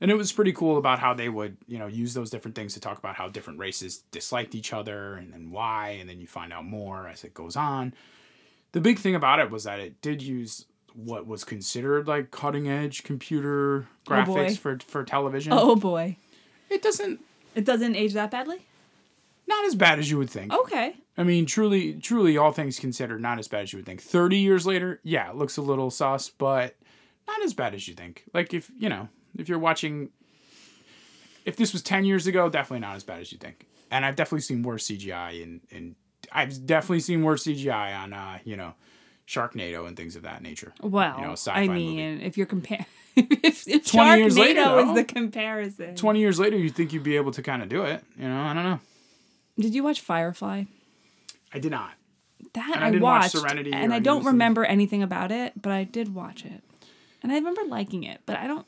[0.00, 2.74] and it was pretty cool about how they would you know use those different things
[2.74, 6.26] to talk about how different races disliked each other and then why, and then you
[6.26, 7.94] find out more as it goes on.
[8.72, 12.68] The big thing about it was that it did use what was considered like cutting
[12.68, 15.52] edge computer Oh, graphics for for television.
[15.52, 16.16] Oh boy.
[16.70, 17.20] It doesn't
[17.54, 18.66] It doesn't age that badly?
[19.48, 20.52] not as bad as you would think.
[20.52, 20.96] Okay.
[21.16, 24.02] I mean, truly, truly, all things considered, not as bad as you would think.
[24.02, 26.74] Thirty years later, yeah, it looks a little sus, but
[27.28, 28.24] not as bad as you think.
[28.34, 30.10] Like if you know, if you're watching,
[31.44, 33.66] if this was ten years ago, definitely not as bad as you think.
[33.90, 35.94] And I've definitely seen worse CGI, and and
[36.32, 38.74] I've definitely seen worse CGI on, uh, you know,
[39.26, 40.72] Sharknado and things of that nature.
[40.80, 42.86] Well, You know, I mean, if you're comparing,
[43.16, 45.94] if, if 20 years later, Sharknado is the comparison.
[45.96, 48.04] Twenty years later, you'd think you'd be able to kind of do it.
[48.18, 48.80] You know, I don't know.
[49.58, 50.64] Did you watch Firefly?
[51.52, 51.92] I did not.
[52.52, 54.26] That And I I, didn't watch watched, Serenity and I don't things.
[54.26, 56.62] remember anything about it, but I did watch it,
[57.22, 58.20] and I remember liking it.
[58.26, 58.66] But I don't,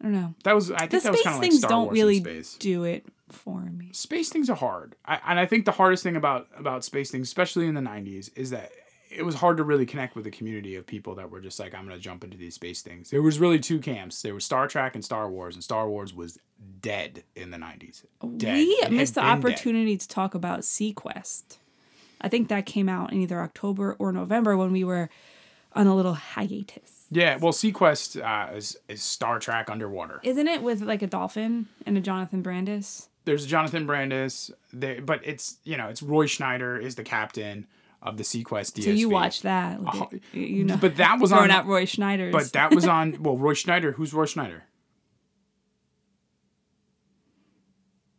[0.00, 0.34] I don't know.
[0.44, 0.70] That was.
[0.70, 2.84] I The think that was space kind of like things Star don't Wars really do
[2.84, 3.90] it for me.
[3.92, 7.26] space things are hard I, and i think the hardest thing about about space things
[7.26, 8.70] especially in the 90s is that
[9.16, 11.74] it was hard to really connect with the community of people that were just like
[11.74, 14.66] i'm gonna jump into these space things there was really two camps there was star
[14.68, 16.38] trek and star wars and star wars was
[16.80, 18.04] dead in the 90s.
[18.22, 19.38] We missed the been dead.
[19.38, 21.58] opportunity to talk about Seaquest.
[22.20, 25.10] I think that came out in either October or November when we were
[25.74, 27.06] on a little hiatus.
[27.10, 31.66] yeah well seaquest uh, is, is star trek underwater Isn't it with like a dolphin
[31.84, 33.08] and a Jonathan Brandis?
[33.26, 37.66] there's jonathan brandis there but it's you know it's roy schneider is the captain
[38.04, 38.84] of the seaquest DSV.
[38.84, 39.80] So you watched that.
[39.84, 42.32] Uh, you know, but that was throwing on out Roy Schneider's.
[42.32, 44.64] but that was on well roy schneider who's roy schneider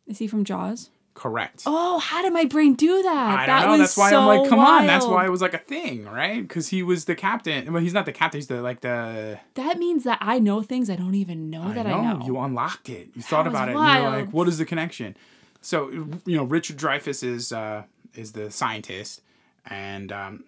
[0.06, 0.90] Is he from Jaws?
[1.14, 3.48] correct Oh, how did my brain do that?
[3.48, 3.78] I don't know.
[3.78, 4.86] That's why so I'm like, come on.
[4.86, 6.42] That's why it was like a thing, right?
[6.42, 7.72] Because he was the captain.
[7.72, 8.38] Well, he's not the captain.
[8.38, 9.40] He's the like the.
[9.54, 12.20] That means that I know things I don't even know that I know.
[12.26, 13.08] You unlocked it.
[13.14, 13.76] You thought was about it.
[13.76, 15.16] And you're like, what is the connection?
[15.62, 19.22] So you know, Richard Dreyfuss is uh, is the scientist,
[19.66, 20.44] and um,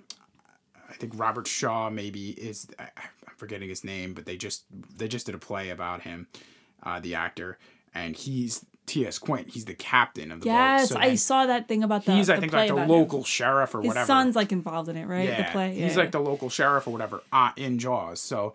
[0.89, 2.69] I think Robert Shaw maybe is.
[2.79, 2.89] I'm
[3.37, 4.65] forgetting his name, but they just
[4.97, 6.27] they just did a play about him,
[6.83, 7.59] uh, the actor,
[7.95, 9.19] and he's T.S.
[9.19, 9.51] Quint.
[9.51, 10.53] He's the captain of the boat.
[10.53, 12.15] yes, So I saw that thing about the.
[12.15, 12.89] He's the I think like the about him.
[12.89, 14.07] local sheriff or His whatever.
[14.07, 15.29] son's like involved in it, right?
[15.29, 15.75] Yeah, the play.
[15.75, 15.99] he's yeah.
[16.03, 18.21] like the local sheriff or whatever uh, in Jaws.
[18.21, 18.55] So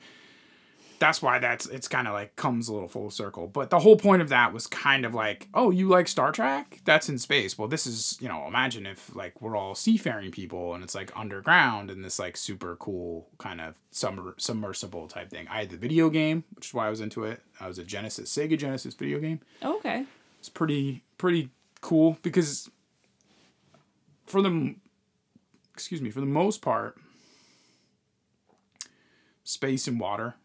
[1.04, 3.46] that's why that's it's kind of like comes a little full circle.
[3.46, 6.80] But the whole point of that was kind of like, oh, you like Star Trek?
[6.86, 7.58] That's in space.
[7.58, 11.12] Well, this is you know, imagine if like we're all seafaring people and it's like
[11.14, 15.46] underground and this like super cool kind of submer- submersible type thing.
[15.50, 17.42] I had the video game, which is why I was into it.
[17.60, 20.06] I was a Genesis Sega Genesis video game oh, okay.
[20.40, 21.50] it's pretty pretty
[21.82, 22.70] cool because
[24.26, 24.76] for the
[25.74, 26.98] excuse me for the most part
[29.44, 30.36] space and water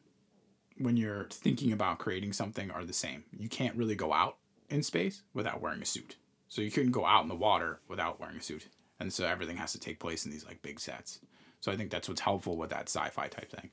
[0.78, 3.24] when you're thinking about creating something are the same.
[3.38, 4.36] You can't really go out
[4.68, 6.16] in space without wearing a suit.
[6.48, 8.68] So you couldn't go out in the water without wearing a suit.
[9.00, 11.20] And so everything has to take place in these like big sets.
[11.60, 13.70] So i think that's what's helpful with that sci-fi type thing.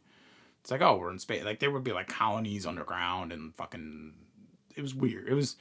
[0.61, 1.43] It's like oh we're in space.
[1.43, 4.13] Like there would be like colonies underground and fucking
[4.75, 5.27] it was weird.
[5.27, 5.55] It was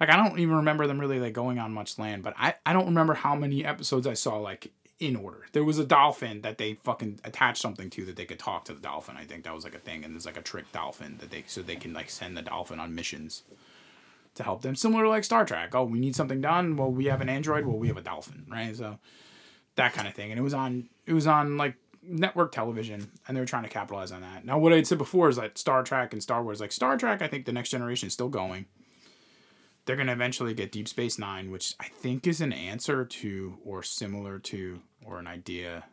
[0.00, 2.72] like I don't even remember them really like going on much land, but I, I
[2.72, 5.46] don't remember how many episodes I saw like in order.
[5.52, 8.74] There was a dolphin that they fucking attached something to that they could talk to
[8.74, 9.16] the dolphin.
[9.16, 11.44] I think that was like a thing, and there's like a trick dolphin that they
[11.46, 13.44] so they can like send the dolphin on missions
[14.34, 14.74] to help them.
[14.74, 15.74] Similar to like Star Trek.
[15.74, 16.76] Oh, we need something done.
[16.76, 17.66] Well, we have an android.
[17.66, 18.74] Well, we have a dolphin, right?
[18.74, 18.98] So
[19.76, 20.30] that kind of thing.
[20.30, 23.68] And it was on it was on like network television and they were trying to
[23.68, 24.44] capitalize on that.
[24.44, 27.22] Now what I said before is that Star Trek and Star Wars, like Star Trek,
[27.22, 28.66] I think the next generation is still going
[29.88, 33.56] they're going to eventually get Deep Space Nine, which I think is an answer to
[33.64, 35.84] or similar to or an idea,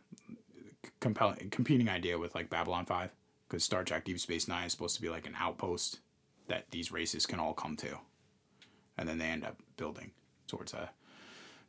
[1.00, 3.10] compelling, competing idea with like Babylon 5.
[3.48, 6.00] Because Star Trek Deep Space Nine is supposed to be like an outpost
[6.50, 7.98] that these races can all come to.
[8.98, 10.12] And then they end up building
[10.46, 10.90] towards a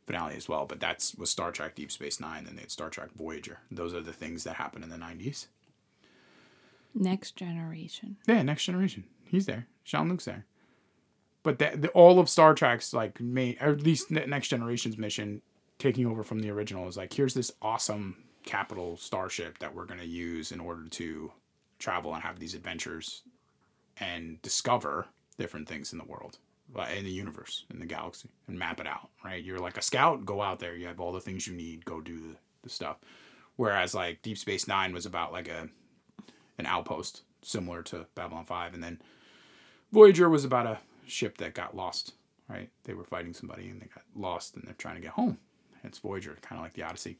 [0.05, 0.65] finale as well.
[0.65, 3.59] But that's was Star Trek Deep Space Nine, and they had Star Trek Voyager.
[3.71, 5.47] Those are the things that happen in the 90s.
[6.93, 8.17] Next generation.
[8.27, 9.05] Yeah, Next Generation.
[9.23, 9.67] He's there.
[9.85, 10.45] Jean-Luc's there.
[11.47, 15.41] But that the, all of Star Trek's like main, or at least Next Generation's mission,
[15.79, 20.03] taking over from the original, is like here's this awesome capital starship that we're gonna
[20.03, 21.31] use in order to
[21.79, 23.21] travel and have these adventures
[24.01, 25.07] and discover
[25.37, 26.37] different things in the world,
[26.75, 29.07] uh, in the universe, in the galaxy, and map it out.
[29.23, 29.41] Right?
[29.41, 30.25] You're like a scout.
[30.25, 30.75] Go out there.
[30.75, 31.85] You have all the things you need.
[31.85, 32.97] Go do the, the stuff.
[33.55, 35.69] Whereas like Deep Space Nine was about like a
[36.57, 38.99] an outpost similar to Babylon 5 and then
[39.93, 42.13] Voyager was about a ship that got lost.
[42.49, 45.37] Right, they were fighting somebody and they got lost, and they're trying to get home.
[45.83, 47.17] It's Voyager, kind of like the Odyssey.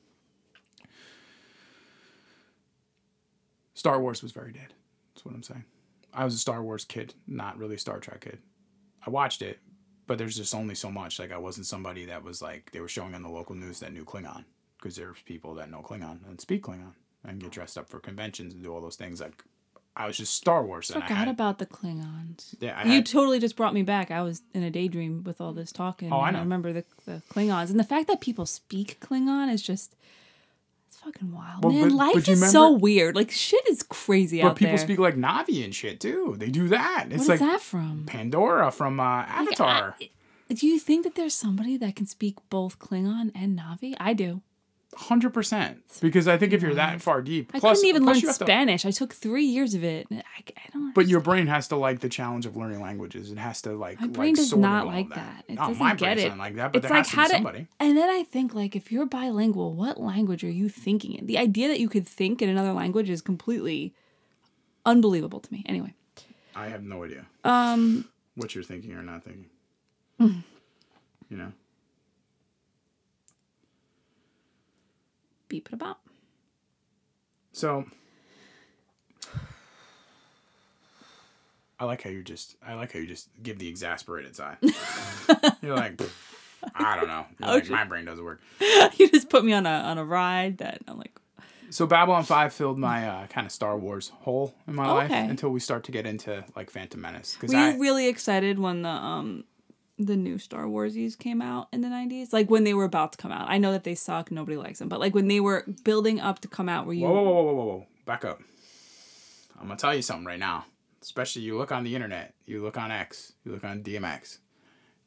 [3.73, 4.73] Star Wars was very dead.
[5.13, 5.65] That's what I'm saying.
[6.13, 8.39] I was a Star Wars kid, not really a Star Trek kid.
[9.05, 9.59] I watched it,
[10.07, 11.19] but there's just only so much.
[11.19, 13.93] Like I wasn't somebody that was like they were showing on the local news that
[13.93, 14.45] knew Klingon
[14.77, 18.53] because there's people that know Klingon and speak Klingon and get dressed up for conventions
[18.53, 19.21] and do all those things.
[19.21, 19.43] Like
[19.99, 20.89] I was just Star Wars.
[20.91, 22.55] and I Forgot had- about the Klingons.
[22.59, 24.11] Yeah, I you totally just brought me back.
[24.11, 26.13] I was in a daydream with all this talking.
[26.13, 26.37] Oh, I know.
[26.37, 27.69] I remember the, the Klingons.
[27.71, 29.95] And the fact that people speak Klingon is just,
[30.87, 31.63] it's fucking wild.
[31.63, 33.15] Well, Man, but- life but is so weird.
[33.15, 36.35] Like, shit is crazy but out people speak like Na'vi and shit too.
[36.37, 37.07] They do that.
[37.09, 38.03] It's What is like that from?
[38.05, 39.95] Pandora from uh, Like, Avatar.
[39.99, 40.09] I-
[40.53, 43.95] do you think that there's somebody that can speak both Klingon and Na'vi?
[43.99, 44.41] I do.
[44.95, 45.83] Hundred percent.
[46.01, 48.33] Because I think if you're that far deep, I plus, couldn't even learn have to-
[48.45, 48.85] Spanish.
[48.85, 50.07] I took three years of it.
[50.11, 50.93] I, I don't.
[50.95, 53.31] But your brain has to like the challenge of learning languages.
[53.31, 53.99] It has to like.
[54.01, 55.15] My brain like, does not like that.
[55.15, 55.43] that.
[55.49, 56.23] It no, doesn't my get brain it.
[56.23, 56.73] doesn't like that.
[56.73, 57.67] But it's like has to how be to, somebody.
[57.79, 61.25] and then I think like if you're bilingual, what language are you thinking in?
[61.27, 63.93] The idea that you could think in another language is completely
[64.85, 65.63] unbelievable to me.
[65.67, 65.93] Anyway,
[66.55, 69.49] I have no idea um, what you're thinking or not thinking.
[70.19, 71.51] you know.
[75.47, 75.97] Beep it about.
[77.53, 77.85] So
[81.79, 84.57] I like how you just I like how you just give the exasperated side.
[85.61, 86.01] You're like
[86.75, 87.25] I don't know.
[87.39, 88.41] Like, my brain doesn't work.
[88.97, 91.17] you just put me on a on a ride that I'm like,
[91.69, 95.49] So Babylon 5 filled my uh, kind of Star Wars hole in my life until
[95.49, 98.81] we start to get into like Phantom Menace cuz were I you really excited when
[98.81, 99.43] the um
[99.97, 102.33] the new Star Warsies came out in the 90s?
[102.33, 103.49] Like when they were about to come out.
[103.49, 106.39] I know that they suck, nobody likes them, but like when they were building up
[106.39, 107.87] to come out, were you Whoa, whoa, whoa, whoa, whoa, whoa.
[108.05, 108.41] Back up.
[109.59, 110.65] I'm going to tell you something right now.
[111.01, 114.39] Especially you look on the internet, you look on X, you look on DMX.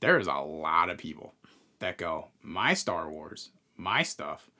[0.00, 1.34] There is a lot of people
[1.80, 4.50] that go, my Star Wars, my stuff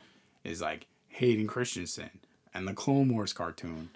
[0.45, 2.11] is like Hayden Christensen
[2.53, 3.91] and the Clone Wars cartoon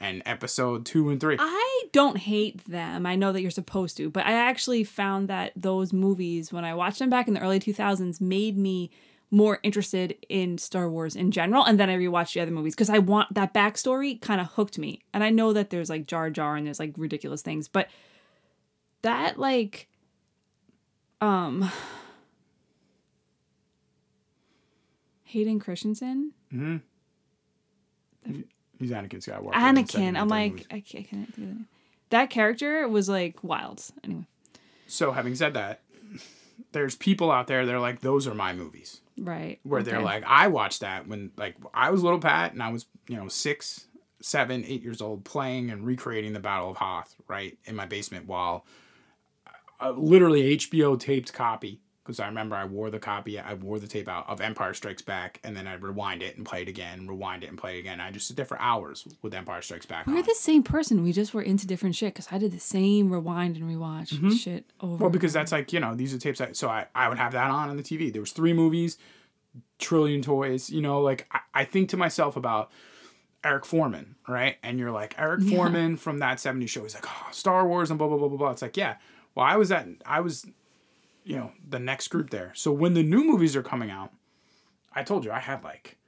[0.00, 1.36] and episode two and three.
[1.38, 3.06] I don't hate them.
[3.06, 6.74] I know that you're supposed to, but I actually found that those movies, when I
[6.74, 8.90] watched them back in the early 2000s, made me
[9.30, 11.64] more interested in Star Wars in general.
[11.64, 14.78] And then I rewatched the other movies because I want that backstory kind of hooked
[14.78, 15.02] me.
[15.12, 17.88] And I know that there's like Jar Jar and there's like ridiculous things, but
[19.02, 19.88] that like,
[21.20, 21.70] um,
[25.24, 26.32] Hayden Christensen,
[28.78, 29.54] He's Anakin Skywalker.
[29.54, 30.18] in Anakin.
[30.18, 30.66] I'm like.
[30.70, 31.66] I can't, I can't think of the name.
[32.10, 33.84] That character was like wild.
[34.04, 34.24] Anyway.
[34.86, 35.80] So having said that,
[36.72, 39.00] there's people out there that are like, those are my movies.
[39.20, 39.58] Right.
[39.64, 42.86] where they're like, I watched that when like I was little Pat and I was
[43.08, 43.86] you know six,
[44.22, 48.26] seven, eight years old playing and recreating the Battle of Hoth right in my basement
[48.26, 48.64] while
[49.80, 53.86] uh, literally HBO taped copy because I remember I wore the copy I wore the
[53.86, 57.06] tape out of Empire Strikes Back and then I'd rewind it and play it again,
[57.06, 58.00] rewind it and play it again.
[58.00, 60.06] I just sit there for hours with Empire Strikes Back.
[60.06, 60.22] We're on.
[60.22, 61.02] the same person.
[61.02, 64.08] We just were into different shit because I did the same rewind and rewatch
[64.40, 64.94] shit over.
[64.94, 65.02] Mm-hmm.
[65.02, 66.38] Well, because that's like you know these are tapes.
[66.38, 68.10] That, so I I would have that on on the TV.
[68.10, 68.96] There was three movies,
[69.78, 70.70] trillion toys.
[70.70, 72.70] You know, like I, I think to myself about
[73.44, 74.56] Eric Forman, right?
[74.62, 76.84] And you're like Eric Forman from that '70s show.
[76.84, 78.50] He's like, oh, Star Wars and blah blah blah blah blah.
[78.52, 78.96] It's like, yeah.
[79.34, 80.46] Well, I was at I was,
[81.28, 82.52] you know, the next group there.
[82.54, 84.12] So when the new movies are coming out,
[84.94, 85.98] I told you I had like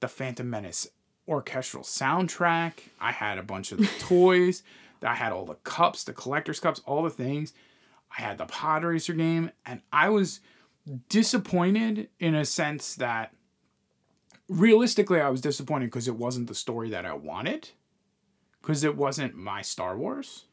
[0.00, 0.86] the Phantom Menace
[1.26, 2.74] orchestral soundtrack.
[3.00, 4.62] I had a bunch of the toys.
[5.02, 7.54] I had all the cups, the collector's cups, all the things.
[8.16, 10.40] I had the pod racer game, and I was
[11.08, 13.32] disappointed in a sense that
[14.46, 17.70] realistically I was disappointed because it wasn't the story that I wanted.
[18.60, 20.44] Because it wasn't my Star Wars.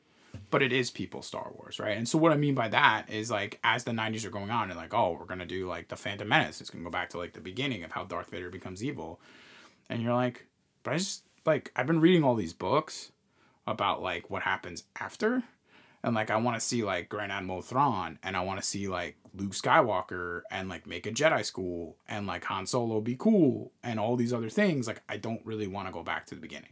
[0.51, 1.97] But it is people Star Wars, right?
[1.97, 4.69] And so what I mean by that is like as the 90s are going on
[4.69, 6.61] and like, oh, we're gonna do like the Phantom Menace.
[6.61, 9.19] It's gonna go back to like the beginning of how Darth Vader becomes evil.
[9.89, 10.45] And you're like,
[10.83, 13.11] but I just like I've been reading all these books
[13.67, 15.43] about like what happens after.
[16.03, 18.87] And like I want to see like Grand Admiral Thrawn and I want to see
[18.87, 23.71] like Luke Skywalker and like make a Jedi school and like Han Solo be cool
[23.83, 24.87] and all these other things.
[24.87, 26.69] Like I don't really want to go back to the beginning.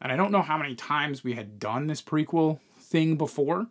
[0.00, 2.60] And I don't know how many times we had done this prequel
[2.94, 3.66] thing before,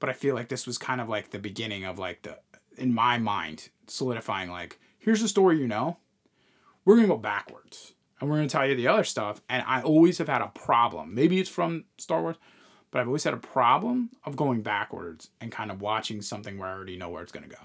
[0.00, 2.38] but I feel like this was kind of like the beginning of like the
[2.76, 5.96] in my mind solidifying like here's the story you know.
[6.84, 9.64] We're going to go backwards and we're going to tell you the other stuff and
[9.66, 11.14] I always have had a problem.
[11.14, 12.36] Maybe it's from Star Wars,
[12.90, 16.68] but I've always had a problem of going backwards and kind of watching something where
[16.68, 17.62] I already know where it's going to go.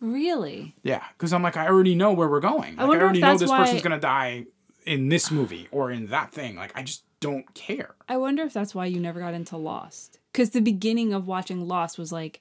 [0.00, 0.74] really.
[0.82, 2.76] Yeah, because I'm like, I already know where we're going.
[2.76, 4.46] Like, I, wonder if already know that's this why- person's gonna die
[4.86, 6.54] in this movie or in that thing.
[6.56, 7.94] Like, I just don't care.
[8.08, 11.66] I wonder if that's why you never got into Lost because the beginning of watching
[11.66, 12.40] Lost was like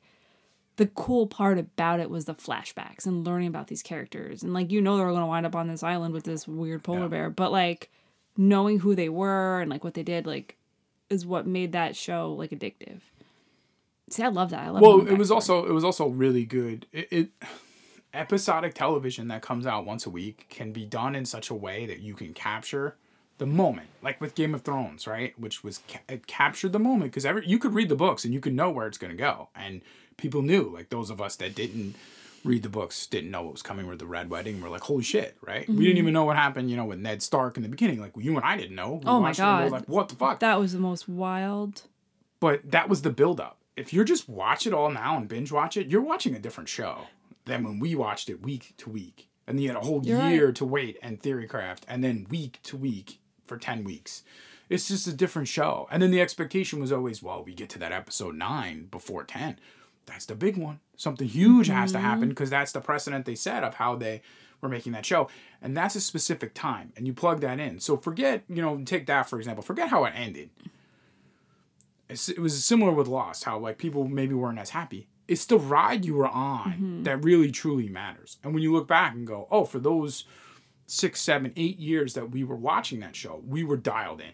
[0.78, 4.44] the cool part about it was the flashbacks and learning about these characters.
[4.44, 6.84] And like you know they're going to wind up on this island with this weird
[6.84, 7.08] polar Yeah.
[7.08, 7.90] bear but like
[8.38, 10.56] knowing who they were and like what they did like
[11.10, 13.00] is what made that show like addictive.
[14.10, 14.62] See i love that.
[14.62, 16.86] I love well it was also it was also really good.
[16.94, 17.30] It, it
[18.14, 21.86] episodic television that comes out once a week can be done in such a way
[21.86, 22.96] that you can capture
[23.40, 27.12] the moment like with game of thrones right which was ca- it captured the moment
[27.12, 29.18] because every you could read the books and you could know where it's going to
[29.18, 29.82] go and
[30.18, 31.96] people knew like those of us that didn't
[32.46, 35.04] read the books didn't know what was coming with the red wedding we're like holy
[35.04, 35.84] shit right we Mm-hmm.
[35.84, 38.36] didn't even know what happened you know with ned stark in the beginning like you
[38.36, 39.80] and i didn't know we Oh my it and we were God.
[39.80, 41.84] like what the fuck that was the most wild
[42.40, 43.58] but that was the buildup.
[43.76, 46.70] If you're just watch it all now and binge watch it, you're watching a different
[46.70, 47.08] show
[47.46, 49.28] than when we watched it week to week.
[49.46, 50.56] And then you had a whole You're year right.
[50.56, 53.20] to wait and Theorycraft, and then week to week
[53.50, 54.24] for 10 weeks.
[54.70, 55.88] It's just a different show.
[55.92, 59.60] And then the expectation was always, well, we get to that episode nine before 10.
[60.06, 60.80] That's the big one.
[60.96, 62.30] Something huge has to happen mm-hmm.
[62.30, 64.22] because that's the precedent they set of how they
[64.62, 65.28] were making that show.
[65.62, 66.94] And that's a specific time.
[66.96, 67.80] And you plug that in.
[67.80, 69.64] So forget, you know, take that for example.
[69.64, 70.50] Forget how it ended
[72.10, 75.08] it's- it was similar with Lost, how like people maybe weren't as happy.
[75.28, 77.04] It's the ride you were on mm-hmm.
[77.04, 78.38] that really truly matters.
[78.44, 80.26] And when you look back and go, oh, for those
[80.90, 84.32] six, seven, eight years that we were watching that show, we were dialed in,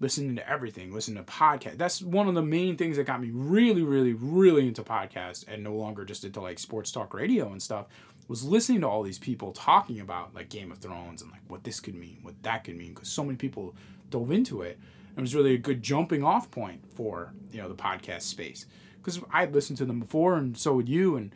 [0.00, 1.78] listening to everything, listening to podcasts.
[1.78, 5.62] That's one of the main things that got me really, really, really into podcasts and
[5.62, 7.86] no longer just into like sports talk radio and stuff.
[8.26, 11.62] Was listening to all these people talking about like Game of Thrones and like what
[11.62, 13.76] this could mean, what that could mean, because so many people
[14.10, 14.80] dove into it.
[15.16, 18.66] It was really a good jumping off point for you know the podcast space
[18.96, 21.32] because I'd listened to them before and so would you and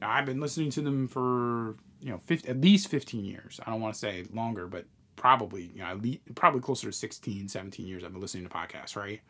[0.00, 3.60] I've been listening to them for you know 50, at least 15 years.
[3.64, 4.84] I don't want to say longer, but
[5.16, 8.50] probably you know at least, probably closer to 16, 17 years I've been listening to
[8.50, 9.20] podcasts, right?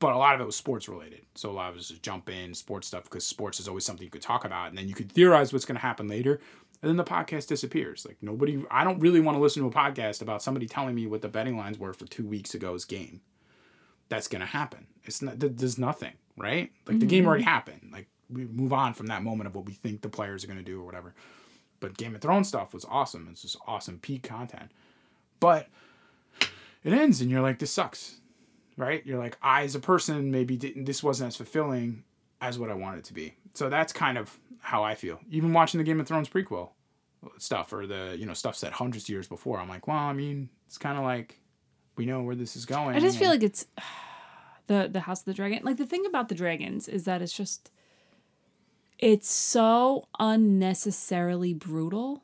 [0.00, 1.22] But a lot of it was sports related.
[1.34, 3.84] So a lot of it was just jump in sports stuff because sports is always
[3.84, 6.40] something you could talk about and then you could theorize what's going to happen later.
[6.80, 8.06] And then the podcast disappears.
[8.06, 11.08] Like nobody, I don't really want to listen to a podcast about somebody telling me
[11.08, 13.20] what the betting lines were for two weeks ago's game.
[14.08, 14.86] That's going to happen.
[15.02, 16.70] It's not, there's nothing, right?
[16.86, 17.28] Like the game mm-hmm.
[17.28, 17.90] already happened.
[17.92, 20.60] Like we move on from that moment of what we think the players are going
[20.60, 21.12] to do or whatever.
[21.80, 23.28] But Game of Thrones stuff was awesome.
[23.30, 24.70] It's just awesome peak content.
[25.40, 25.68] But
[26.84, 28.20] it ends and you're like, this sucks,
[28.76, 29.04] right?
[29.06, 32.04] You're like, I as a person maybe didn't, this wasn't as fulfilling
[32.40, 33.34] as what I wanted it to be.
[33.54, 35.20] So that's kind of how I feel.
[35.30, 36.70] Even watching the Game of Thrones prequel
[37.36, 40.12] stuff or the, you know, stuff set hundreds of years before, I'm like, well, I
[40.12, 41.40] mean, it's kind of like
[41.96, 42.96] we know where this is going.
[42.96, 43.66] I just feel like it's
[44.68, 45.60] the the House of the Dragon.
[45.62, 47.70] Like the thing about the dragons is that it's just
[48.98, 52.22] it's so unnecessarily brutal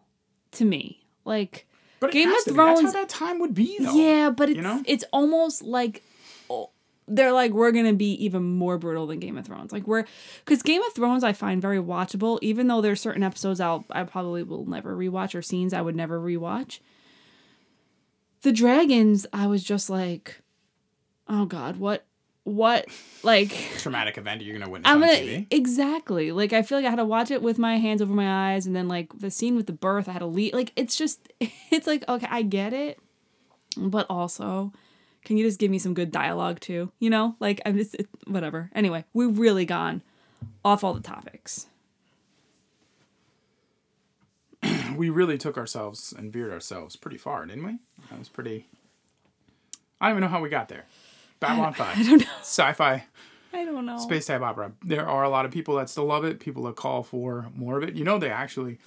[0.53, 1.05] to me.
[1.25, 1.67] Like
[2.01, 2.53] Game of be.
[2.53, 3.95] That's Thrones- how that time would be, though.
[3.95, 4.83] yeah, but it's know?
[4.87, 6.03] it's almost like
[6.51, 6.71] oh,
[7.09, 9.73] they're like we're gonna be even more brutal than Game of Thrones.
[9.73, 10.05] Like we're
[10.45, 14.05] because Game of Thrones I find very watchable, even though there's certain episodes I'll I
[14.05, 16.81] probably will never rewatch or scenes I would never rewatch.
[18.43, 20.43] The dragons, I was just like,
[21.29, 22.05] oh god, what,
[22.45, 22.87] what,
[23.23, 23.51] like.
[23.79, 25.47] Traumatic event are you're gonna witness I'm on gonna TV.
[25.51, 28.53] exactly like I feel like I had to watch it with my hands over my
[28.53, 30.55] eyes, and then like the scene with the birth, I had to leave.
[30.55, 31.33] Like it's just,
[31.71, 32.99] it's like okay, I get it,
[33.77, 34.73] but also,
[35.25, 36.93] can you just give me some good dialogue too?
[36.99, 38.71] You know, like I'm just it, whatever.
[38.75, 40.03] Anyway, we've really gone
[40.65, 41.67] off all the topics.
[44.97, 47.79] we really took ourselves and veered ourselves pretty far, didn't we?
[48.11, 48.67] That was pretty.
[50.01, 50.85] I don't even know how we got there.
[51.47, 51.99] Babylon Five.
[51.99, 52.27] I don't know.
[52.41, 53.05] Sci-fi
[53.53, 53.99] I don't know.
[53.99, 54.73] space type opera.
[54.83, 56.41] There are a lot of people that still love it.
[56.41, 57.95] People that call for more of it.
[57.95, 58.79] You know, they actually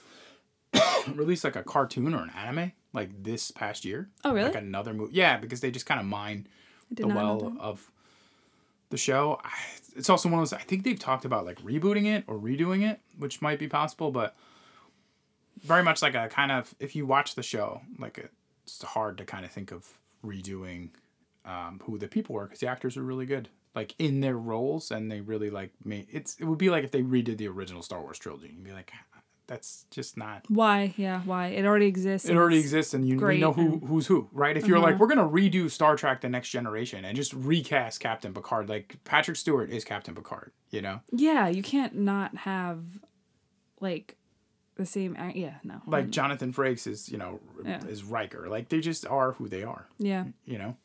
[1.13, 4.09] released like a cartoon or an anime like this past year.
[4.25, 4.47] Oh, really?
[4.47, 5.13] Like another movie.
[5.15, 6.47] Yeah, because they just kind of mine
[6.91, 7.89] the well of
[8.89, 9.39] the show.
[9.43, 9.51] I-
[9.95, 10.53] It's also one of those.
[10.53, 14.11] I think they've talked about like rebooting it or redoing it, which might be possible,
[14.11, 14.35] but
[15.63, 18.29] very much like a kind of if you watch the show, like
[18.63, 20.89] it's hard to kind of think of redoing
[21.47, 24.91] um, who the people were because the actors are really good, like in their roles,
[24.91, 26.35] and they really like made it's.
[26.39, 28.47] It would be like if they redid the original Star Wars trilogy.
[28.53, 28.91] You'd be like,
[29.47, 30.93] that's just not Why?
[30.97, 31.47] Yeah, why?
[31.47, 32.27] It already exists.
[32.27, 34.97] it already exists and you, you know who who's who right if you're like Uh-huh.
[34.99, 39.37] we're gonna redo star trek the next generation and just recast captain picard like patrick
[39.37, 42.83] stewart is captain picard you know Yeah, you can't not have
[43.79, 44.17] like
[44.75, 45.15] the same.
[45.33, 45.81] Yeah, no.
[45.87, 47.79] like jonathan frakes is you know Yeah.
[47.85, 50.75] is riker like they just are who they are yeah, you know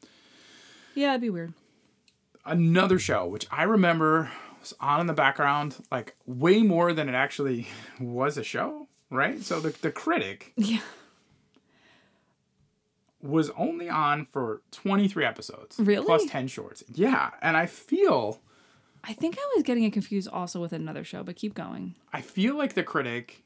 [0.95, 1.53] yeah, it'd be weird.
[2.45, 4.30] another show which i remember
[4.61, 7.66] was on in the background like way more than it actually
[8.01, 10.80] was a show right so the, the critic Yeah.
[13.20, 16.05] was only on for 23 episodes Really?
[16.05, 18.40] plus 10 shorts yeah and i feel
[19.05, 21.97] I think I was getting it confused also with another show, but keep going.
[22.12, 23.43] I feel like the critic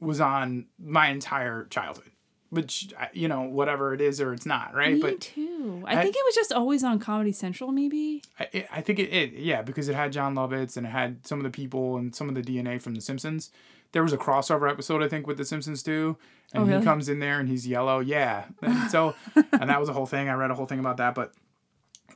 [0.00, 2.10] was on my entire childhood,
[2.50, 4.94] which you know whatever it is or it's not right.
[4.94, 5.82] Me but too.
[5.86, 8.22] I, I- think it was just always on Comedy Central, maybe.
[8.38, 11.38] I, I think it, it yeah because it had Jon Lovitz and it had some
[11.38, 13.50] of the people and some of the DNA from The Simpsons.
[13.92, 16.16] There was a crossover episode I think with The Simpsons too,
[16.52, 16.80] and Oh, really?
[16.80, 18.00] he comes in there and he's yellow.
[18.00, 19.14] Yeah, and so
[19.52, 20.28] and that was a whole thing.
[20.28, 21.32] I read a whole thing about that, but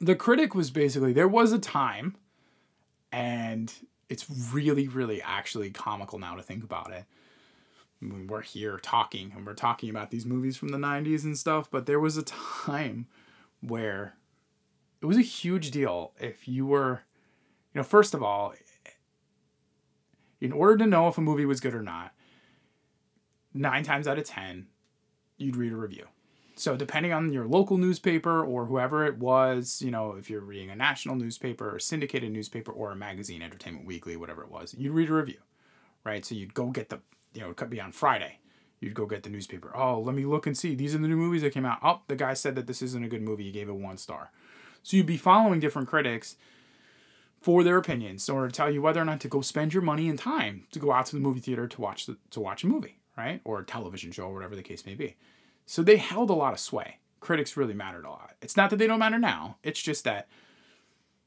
[0.00, 2.16] the critic was basically there was a time,
[3.12, 3.72] and
[4.08, 7.04] it's really really actually comical now to think about it.
[8.00, 11.70] When we're here talking and we're talking about these movies from the 90s and stuff,
[11.70, 13.06] but there was a time
[13.60, 14.14] where
[15.02, 17.02] it was a huge deal if you were,
[17.74, 18.54] you know, first of all,
[20.40, 22.12] in order to know if a movie was good or not,
[23.52, 24.66] nine times out of 10,
[25.36, 26.06] you'd read a review.
[26.56, 30.68] So, depending on your local newspaper or whoever it was, you know, if you're reading
[30.70, 34.92] a national newspaper or syndicated newspaper or a magazine, Entertainment Weekly, whatever it was, you'd
[34.92, 35.38] read a review,
[36.04, 36.24] right?
[36.24, 37.00] So, you'd go get the,
[37.34, 38.38] you know, it could be on Friday.
[38.80, 39.72] You'd go get the newspaper.
[39.76, 40.74] Oh, let me look and see.
[40.74, 41.78] These are the new movies that came out.
[41.82, 43.44] Oh, the guy said that this isn't a good movie.
[43.44, 44.30] He gave it one star.
[44.82, 46.36] So you'd be following different critics
[47.40, 50.08] for their opinions or to tell you whether or not to go spend your money
[50.08, 52.66] and time to go out to the movie theater to watch the, to watch a
[52.66, 53.40] movie, right?
[53.44, 55.16] Or a television show or whatever the case may be.
[55.66, 56.98] So they held a lot of sway.
[57.20, 58.34] Critics really mattered a lot.
[58.40, 59.58] It's not that they don't matter now.
[59.62, 60.28] It's just that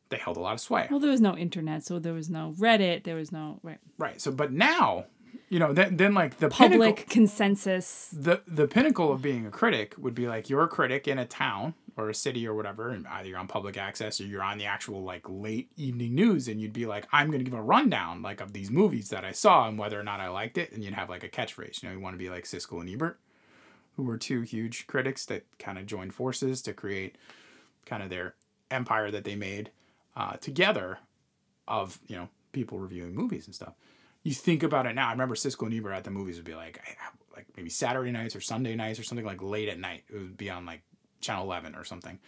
[0.09, 0.87] they held a lot of sway.
[0.89, 3.03] Well, there was no internet, so there was no Reddit.
[3.03, 4.19] There was no right Right.
[4.21, 5.05] So but now,
[5.53, 8.09] you know, then then like the public pinnacle, consensus.
[8.11, 11.27] the the pinnacle of being a critic would be like you're a critic in a
[11.27, 14.57] town or a city or whatever, and either you're on public access or you're on
[14.57, 18.23] the actual like late evening news, and you'd be like, I'm gonna give a rundown
[18.23, 20.83] like of these movies that I saw and whether or not I liked it, and
[20.83, 21.83] you'd have like a catchphrase.
[21.83, 23.19] You know, you want to be like Siskel and Ebert,
[23.95, 27.15] who were two huge critics that kind of joined forces to create
[27.85, 28.33] kind of their
[28.71, 29.69] empire that they made
[30.17, 30.97] uh, together
[31.67, 33.75] of you know people reviewing movies and stuff.
[34.23, 35.09] You think about it now.
[35.09, 36.81] I remember Siskel and Ebert at the movies would be like,
[37.35, 40.03] like maybe Saturday nights or Sunday nights or something like late at night.
[40.09, 40.81] It would be on like
[41.19, 42.19] Channel Eleven or something,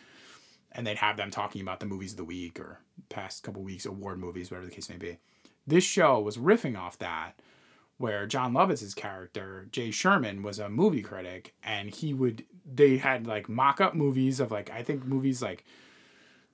[0.74, 2.80] and they'd have them talking about the movies of the week or
[3.10, 5.18] past couple weeks award movies, whatever the case may be.
[5.66, 7.40] This show was riffing off that,
[7.98, 13.26] where Jon Lovitz's character Jay Sherman was a movie critic, and he would they had
[13.26, 15.64] like mock up movies of like I think movies like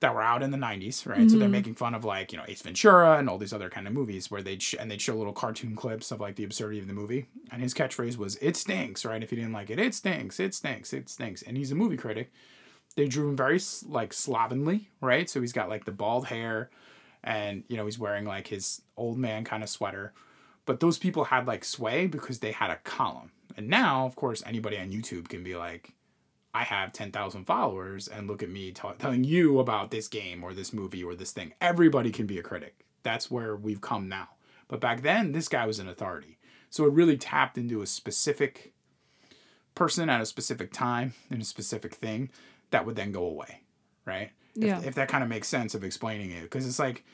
[0.02, 1.30] that were out in the 90s, right?
[1.30, 1.52] So they're mm-hmm.
[1.52, 4.30] making fun of like, you know, Ace Ventura and all these other kind of movies
[4.30, 6.92] where they'd sh- and they'd show little cartoon clips of like the absurdity of the
[6.92, 7.26] movie.
[7.50, 9.22] And his catchphrase was it stinks, right?
[9.22, 11.42] If you didn't like it, it stinks, it stinks, it stinks.
[11.42, 12.32] And he's a movie critic.
[12.96, 15.30] They drew him very like slovenly, right?
[15.30, 16.68] So he's got like the bald hair
[17.22, 20.12] and you know, he's wearing like his old man kind of sweater.
[20.66, 23.30] But those people had like sway because they had a column.
[23.56, 25.92] And now, of course, anybody on YouTube can be like,
[26.54, 30.52] I have 10,000 followers and look at me t- telling you about this game or
[30.52, 31.54] this movie or this thing.
[31.60, 32.84] Everybody can be a critic.
[33.02, 34.28] That's where we've come now.
[34.68, 36.38] But back then, this guy was an authority.
[36.70, 38.72] So it really tapped into a specific
[39.74, 42.30] person at a specific time in a specific thing
[42.70, 43.62] that would then go away,
[44.04, 44.30] right?
[44.54, 44.78] Yeah.
[44.78, 46.42] If, if that kind of makes sense of explaining it.
[46.42, 47.04] Because it's like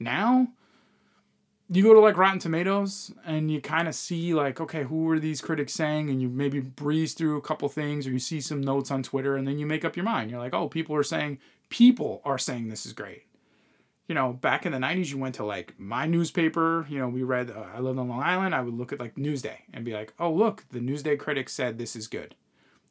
[0.00, 0.48] now
[1.68, 5.18] you go to like Rotten Tomatoes and you kind of see like, okay, who are
[5.18, 6.10] these critics saying?
[6.10, 9.36] And you maybe breeze through a couple things or you see some notes on Twitter
[9.36, 10.30] and then you make up your mind.
[10.30, 11.38] You're like, oh, people are saying,
[11.68, 13.24] people are saying this is great.
[14.06, 16.86] You know, back in the 90s, you went to like my newspaper.
[16.88, 18.54] You know, we read, uh, I lived on Long Island.
[18.54, 21.78] I would look at like Newsday and be like, oh, look, the Newsday critic said
[21.78, 22.36] this is good.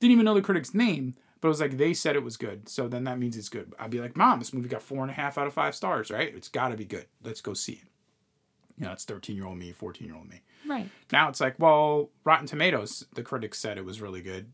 [0.01, 2.67] Didn't even know the critic's name, but it was like they said it was good.
[2.67, 3.73] So then that means it's good.
[3.79, 6.11] I'd be like, mom, this movie got four and a half out of five stars,
[6.11, 6.35] right?
[6.35, 7.05] It's got to be good.
[7.23, 7.94] Let's go see it.
[8.77, 10.41] You know, it's 13 year old me, 14 year old me.
[10.67, 10.89] Right.
[11.11, 14.51] Now it's like, well, Rotten Tomatoes, the critics said it was really good.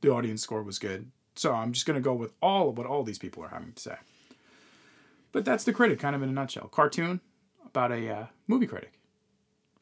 [0.00, 1.10] The audience score was good.
[1.36, 3.72] So I'm just going to go with all of what all these people are having
[3.72, 3.96] to say.
[5.30, 6.68] But that's the critic, kind of in a nutshell.
[6.68, 7.20] Cartoon
[7.64, 8.98] about a uh, movie critic.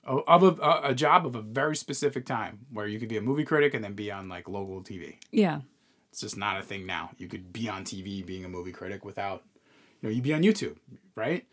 [0.04, 3.22] Of a, a, a job of a very specific time where you could be a
[3.22, 5.16] movie critic and then be on like local TV.
[5.30, 5.60] Yeah.
[6.10, 7.10] It's just not a thing now.
[7.18, 9.44] You could be on TV being a movie critic without,
[10.00, 10.76] you know, you'd be on YouTube,
[11.14, 11.46] right?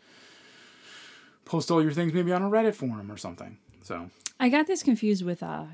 [1.48, 3.56] Post all your things maybe on a Reddit forum or something.
[3.82, 5.64] So, I got this confused with uh,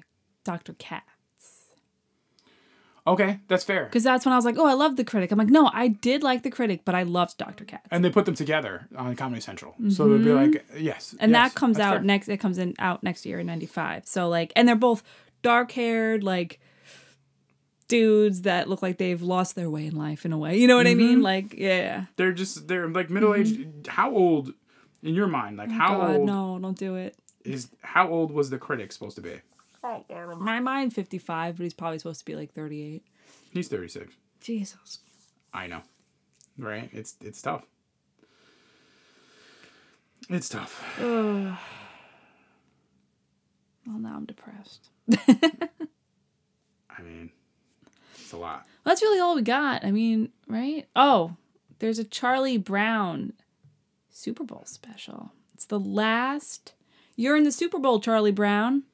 [0.45, 0.75] Dr.
[0.75, 1.05] Katz.
[3.07, 3.85] okay, that's fair.
[3.85, 5.33] Because that's when I was like, oh, I love the critic.
[5.33, 7.65] I'm like, no, I did like the critic, but I loved Dr.
[7.65, 7.89] Katz.
[7.91, 9.75] And they put them together on Comedy Central.
[9.91, 11.09] So it'd be like, yes.
[11.09, 11.17] Mm-hmm.
[11.21, 12.03] and yes, that comes out fair.
[12.03, 15.03] next it comes in out next year in 95 so like and they're both
[15.43, 16.61] dark haired like
[17.89, 20.77] dudes that look like they've lost their way in life in a way you know
[20.77, 23.87] what i mean like yeah They're just, they're like middle aged.
[23.89, 24.55] How old,
[25.05, 26.01] in your mind, like how Mm-hmm.
[26.01, 29.35] god old no don't do it is, how old was the critic supposed to be?
[29.85, 33.05] in my mind 55 but he's probably supposed to be like 38
[33.53, 34.15] He's 36.
[34.41, 34.99] jesus
[35.53, 35.83] I know.
[36.59, 36.89] Right?
[36.93, 37.65] It's, it's tough.
[40.31, 40.83] It's tough.
[41.01, 41.57] Ugh.
[43.87, 44.89] Well, now I'm depressed.
[45.29, 47.31] I mean,
[48.15, 48.67] it's a lot.
[48.85, 49.85] That's really all we got.
[49.85, 50.87] I mean, right?
[50.97, 51.37] Oh,
[51.81, 53.35] there's a Charlie Brown
[54.15, 55.33] Super Bowl special.
[55.55, 56.73] It's the last.
[57.17, 58.85] You're in the Super Bowl, Charlie Brown.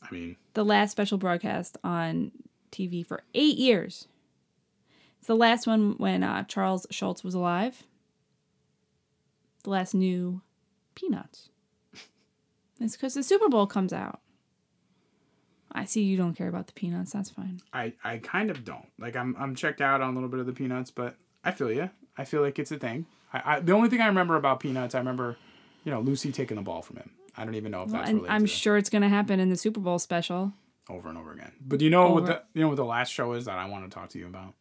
[0.00, 2.30] I mean, The last special broadcast on
[2.70, 4.06] TV for eight years.
[5.18, 7.82] It's the last one when uh, Charles Schulz was alive.
[9.64, 10.40] The last new
[10.94, 11.50] Peanuts.
[12.78, 14.20] It's because the Super Bowl comes out.
[15.72, 17.10] I see you don't care about the Peanuts.
[17.12, 17.60] That's fine.
[17.72, 18.86] I, I kind of don't.
[18.98, 21.72] Like I'm I'm checked out on a little bit of the Peanuts, but I feel
[21.72, 21.88] you.
[22.18, 23.06] I feel like it's a thing.
[23.44, 25.36] I, I the only thing I remember about Peanuts, I remember,
[25.84, 27.10] you know, Lucy taking the ball from him.
[27.36, 29.56] I don't even know if that's related I'm sure it's going to happen in the
[29.56, 30.52] Super Bowl special.
[30.88, 31.52] over and over again.
[31.60, 33.66] But do you know what the you know what the last show is that I
[33.66, 34.54] want to talk to you about?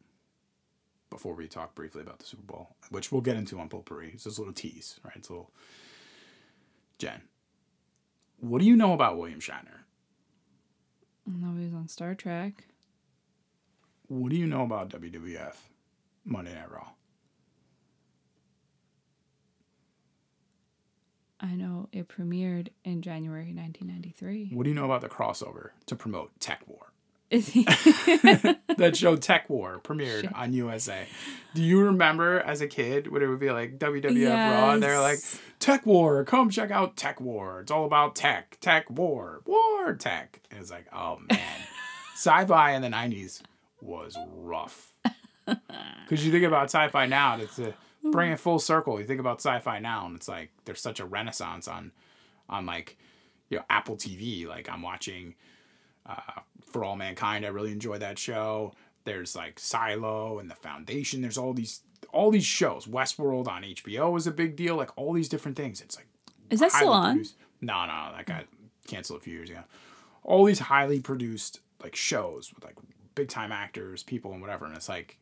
[1.09, 4.11] Before we talk briefly about the Super Bowl, which we'll get into on Potpourri.
[4.13, 5.15] It's just a little tease, right?
[5.15, 5.51] It's a little
[6.97, 7.21] Jen.
[8.39, 9.85] What do you know about William Shatner?
[11.25, 12.65] No, he was on Star Trek.
[14.07, 15.55] What do you know about WWF
[16.25, 16.89] Monday Night Raw?
[21.45, 24.49] I know it premiered in January 1993.
[24.51, 26.87] What do you know about the crossover to promote Tekwar?
[27.29, 27.63] Is he?
[27.65, 31.05] that show Tekwar premiered on USA.
[31.53, 34.71] Do you remember as a kid when it would be like WWF Raw?
[34.71, 35.19] And they're like,
[35.59, 37.61] Tekwar, come check out Tekwar.
[37.61, 40.41] It's all about tech, tech war, war tech.
[40.49, 41.39] And it's like, oh man.
[42.15, 43.41] sci fi in the 90s
[43.81, 44.93] was rough.
[45.45, 47.73] Because you think about sci fi now, and it's a
[48.11, 48.99] bring it full circle.
[48.99, 51.91] You think about sci fi now, and it's like there's such a renaissance on,
[52.49, 52.97] on like,
[53.49, 54.47] you know, Apple TV.
[54.47, 55.35] Like I'm watching
[56.05, 56.41] uh,
[56.71, 57.45] For All Mankind.
[57.45, 58.73] I really enjoy that show.
[59.03, 61.21] There's like Silo and The Foundation.
[61.21, 61.81] There's all these
[62.11, 62.85] all these shows.
[62.85, 64.75] Westworld on HBO is a big deal.
[64.75, 65.81] Like all these different things.
[65.81, 66.07] It's like
[66.49, 67.13] Is that still on?
[67.15, 68.45] produced- No, no, that got
[68.87, 69.61] canceled a few years ago.
[70.23, 72.75] All these highly produced like shows with like
[73.15, 74.65] big time actors, people, and whatever.
[74.65, 75.17] And it's like.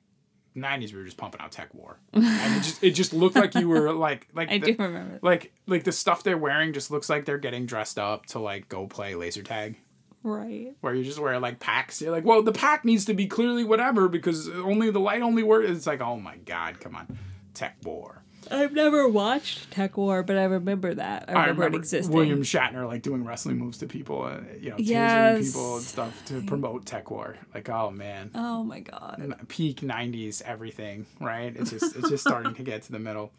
[0.56, 2.24] 90s we were just pumping out Tekwar and
[2.58, 5.20] it just it just looked like you were like like I the- do remember.
[5.22, 8.70] like like the stuff they're wearing just looks like they're getting dressed up to like
[8.70, 9.78] go play laser tag
[10.26, 10.74] Right.
[10.80, 12.01] where you just wear like packs.
[12.01, 15.43] You're like, well, the pack needs to be clearly whatever because only the light only
[15.43, 15.70] works.
[15.70, 17.18] It's like, oh my god, come on,
[17.54, 18.20] Tekwar.
[18.52, 21.26] I've never watched Tekwar, but I remember that.
[21.28, 22.14] I remember, I remember it existing.
[22.16, 25.39] William Shatner like doing wrestling moves to people, uh, you know, tasering Yes.
[25.39, 27.36] people and stuff to promote Tekwar.
[27.54, 29.36] Like, oh man, Oh my god.
[29.48, 31.56] Peak '90s everything, right?
[31.56, 33.32] It's just it's just starting to get to the middle.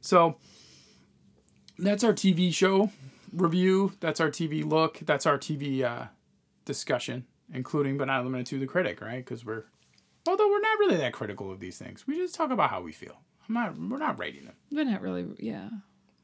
[0.00, 0.36] So
[1.78, 2.90] that's our TV show
[3.32, 3.92] review.
[4.00, 4.98] That's our TV look.
[5.00, 6.06] That's our TV uh,
[6.64, 9.24] discussion, including but not limited to the critic, right?
[9.24, 9.64] Because we're
[10.28, 12.92] although we're not really that critical of these things, we just talk about how we
[12.92, 13.20] feel.
[13.52, 13.78] Not.
[13.78, 14.54] We're not rating them.
[14.70, 15.26] We're not really.
[15.38, 15.68] Yeah.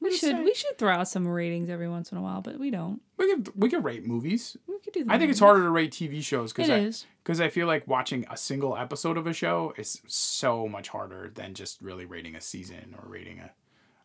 [0.01, 0.31] We should.
[0.31, 0.45] saying.
[0.45, 3.01] We should throw out some ratings every once in a while, but we don't.
[3.17, 4.57] We could we could rate movies.
[4.67, 5.13] We could do that.
[5.13, 7.87] I think it's harder to rate TV shows because It I because I feel like
[7.89, 12.37] watching a single episode of a show is so much harder than just really rating
[12.37, 13.51] a season or rating a,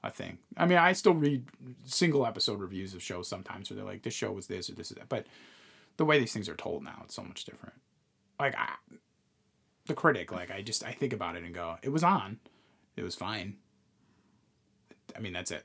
[0.03, 0.39] a thing.
[0.57, 1.45] I mean, I still read
[1.85, 4.91] single episode reviews of shows sometimes where they're like, this show was this or this
[4.91, 5.09] is that.
[5.09, 5.27] But
[5.97, 7.75] the way these things are told now, it's so much different.
[8.39, 8.73] Like, I,
[9.85, 12.39] the critic, like, I just, I think about it and go, it was on.
[12.95, 13.57] It was fine.
[15.15, 15.63] I mean, that's it.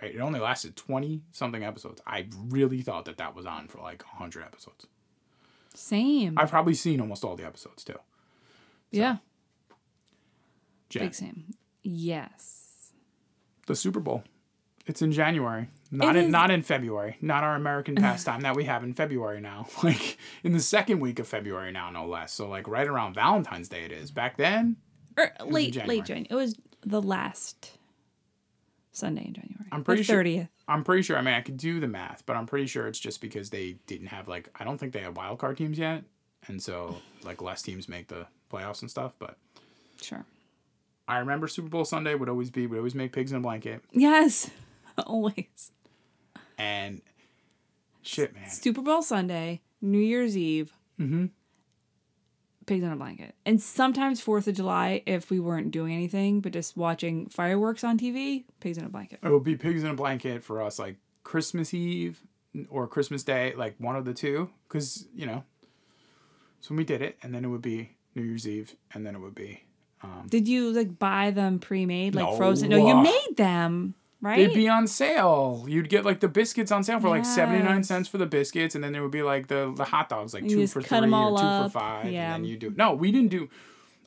[0.00, 0.14] Right?
[0.14, 2.00] It only lasted 20 something episodes.
[2.06, 4.86] I really thought that that was on for like 100 episodes.
[5.74, 6.38] Same.
[6.38, 7.98] I've probably seen almost all the episodes too.
[8.90, 9.16] yeah.
[10.88, 11.44] Jen, Big same.
[11.82, 12.92] Yes.
[13.66, 14.24] the Super Bowl.
[14.86, 18.56] It's in January, not It in is- not in February, not our American pastime that
[18.56, 19.66] we have in February now.
[19.84, 22.32] Like in the second week of February now, no less.
[22.32, 24.10] So like right around Valentine's Day it is.
[24.10, 24.76] Back then,
[25.16, 25.98] er, Or in late, January.
[25.98, 26.26] late January.
[26.30, 27.72] It was the last
[28.92, 29.66] Sunday in January.
[29.72, 30.48] I'm pretty the sure- thirtieth.
[30.68, 31.16] I'm pretty sure.
[31.18, 33.76] I mean, I could do the math, but I'm pretty sure it's just because they
[33.86, 36.04] didn't have like I don't think they had wild card teams yet,
[36.48, 39.12] and so like less teams make the playoffs and stuff.
[39.18, 39.36] But
[40.00, 40.24] Sure.
[41.08, 43.82] I remember Super Bowl Sunday would always be would always make pigs in a blanket,
[43.92, 44.50] Yes.
[45.06, 45.72] Always.
[46.58, 47.00] and
[48.02, 48.48] shit, man.
[48.48, 50.72] Super Bowl Sunday, New Year's Eve.
[51.00, 51.26] Mm-hmm.
[52.66, 53.34] Pigs in a blanket.
[53.46, 57.98] And sometimes Fourth of July if we weren't doing anything but just watching fireworks on
[57.98, 58.44] TV.
[58.60, 59.18] Pigs in a blanket.
[59.22, 62.20] it would be pigs in a blanket for us like christmas eve
[62.70, 65.44] or christmas day like one of the two because you know
[66.60, 69.20] so we did it and then it would be new year's eve and then it
[69.20, 69.62] would be
[70.02, 72.36] um, Did you like buy them pre-made, like No.
[72.38, 72.70] frozen?
[72.70, 74.36] No, you made them, right?
[74.48, 78.08] they'd be on sale you'd get like the biscuits on sale for like 79 cents
[78.08, 80.50] for the biscuits and then there would be like the the hot dogs like You
[80.50, 81.70] two for three or two up.
[81.72, 82.34] for five Yeah.
[82.34, 83.48] and then you do no we didn't do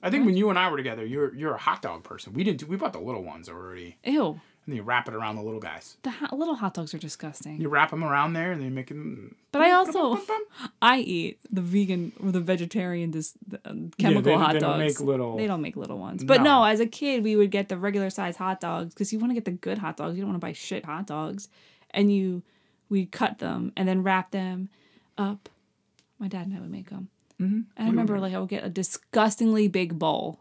[0.02, 2.44] i think when you and i were together you're you're a hot dog person we
[2.44, 4.40] didn't do we bought the little ones already Ew.
[4.66, 5.98] And then you wrap it around the little guys.
[6.04, 7.60] The ho- little hot dogs are disgusting.
[7.60, 9.36] You wrap them around there, and then you make them.
[9.52, 10.20] But I also
[10.82, 14.80] I eat the vegan or the vegetarian this the, um, chemical they- hot they don't
[14.80, 15.00] dogs.
[15.00, 16.24] make little- They don't make little ones.
[16.24, 16.62] But No.
[16.62, 19.32] no, as a kid, we would get the regular size hot dogs because you want
[19.32, 20.16] to get the good hot dogs.
[20.16, 21.50] You don't want to buy shit hot dogs,
[21.92, 22.44] and you
[22.90, 24.70] we cut them and then wrap them
[25.18, 25.50] up.
[26.20, 27.10] My dad and I would make them.
[27.42, 27.62] Mm-hmm.
[27.76, 30.40] And I remember like I would get a disgustingly big bowl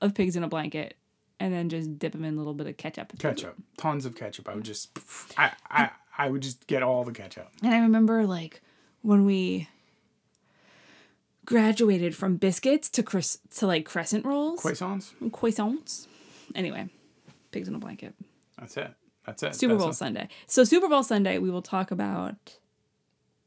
[0.00, 0.96] of pigs in a blanket.
[1.44, 3.12] And then just dip them in a little bit of ketchup.
[3.18, 4.48] ketchup, tons of ketchup.
[4.48, 5.32] I would just, mm.
[5.36, 7.50] I, I, I would just get all the ketchup.
[7.62, 8.62] And I remember like
[9.02, 9.68] when we
[11.44, 15.12] graduated from biscuits to cres- to like crescent rolls, Croissants.
[15.30, 16.06] croissants.
[16.54, 16.88] Anyway,
[17.50, 18.14] pigs in a blanket.
[18.58, 18.90] That's it.
[19.26, 19.54] That's it.
[19.54, 19.96] Super That's Bowl it.
[19.96, 20.28] Sunday.
[20.46, 22.36] So Super Bowl Sunday, we will talk about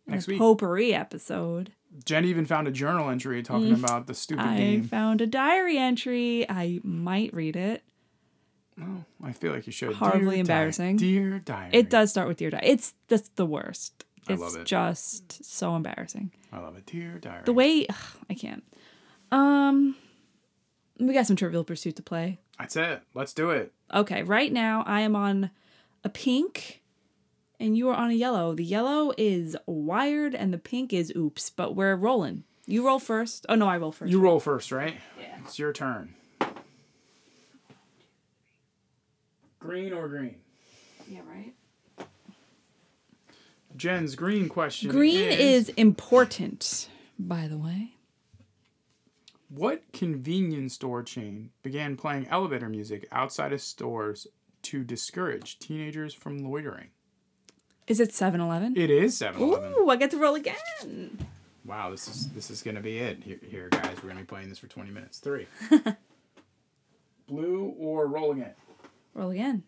[0.05, 0.39] Next the week.
[0.39, 1.71] potpourri episode.
[2.05, 4.49] Jen even found a journal entry talking about the stupid Mm.
[4.49, 4.83] I game.
[4.83, 6.45] found a diary entry.
[6.49, 7.83] I might read it.
[8.79, 9.93] Oh, I feel like you should.
[9.95, 10.97] Horribly Dear embarrassing.
[10.97, 11.69] Di- Dear diary.
[11.73, 12.67] It does start with Dear Diary.
[12.67, 14.05] It's that's the worst.
[14.29, 14.65] I It's love it.
[14.65, 16.31] just so embarrassing.
[16.51, 16.85] I love it.
[16.85, 17.41] Dear diary.
[17.45, 17.95] The way ugh,
[18.29, 18.63] I can't.
[19.31, 19.95] Um,
[20.99, 22.39] we got some Trivial Pursuit to play.
[22.59, 23.01] That's it.
[23.13, 23.73] Let's do it.
[23.93, 25.49] Okay, right now I am on
[26.03, 26.81] a pink
[27.59, 28.53] and you are on a yellow.
[28.53, 32.43] The yellow is wired and the pink is oops, but we're rolling.
[32.65, 33.45] You roll first.
[33.49, 34.11] Oh no, I roll first.
[34.11, 34.97] You roll first, right?
[35.19, 35.37] Yeah.
[35.43, 36.13] It's your turn.
[39.59, 40.35] Green or green?
[41.09, 41.53] Yeah, right.
[43.75, 44.89] Jen's green question.
[44.89, 46.89] Green is important,
[47.19, 47.93] by the way.
[49.49, 54.27] What convenience store chain began playing elevator music outside of stores
[54.63, 56.89] to discourage teenagers from loitering?
[57.88, 58.75] Is it 7-Eleven?
[58.77, 59.73] It is 7-Eleven.
[59.79, 61.17] Ooh, I get to roll again.
[61.65, 63.23] Wow, this is this is gonna be it.
[63.23, 65.19] Here, here, guys, we're gonna be playing this for 20 minutes.
[65.19, 65.47] Three.
[67.27, 68.53] Blue or roll again?
[69.13, 69.63] Roll again.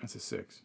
[0.00, 0.60] That's a six.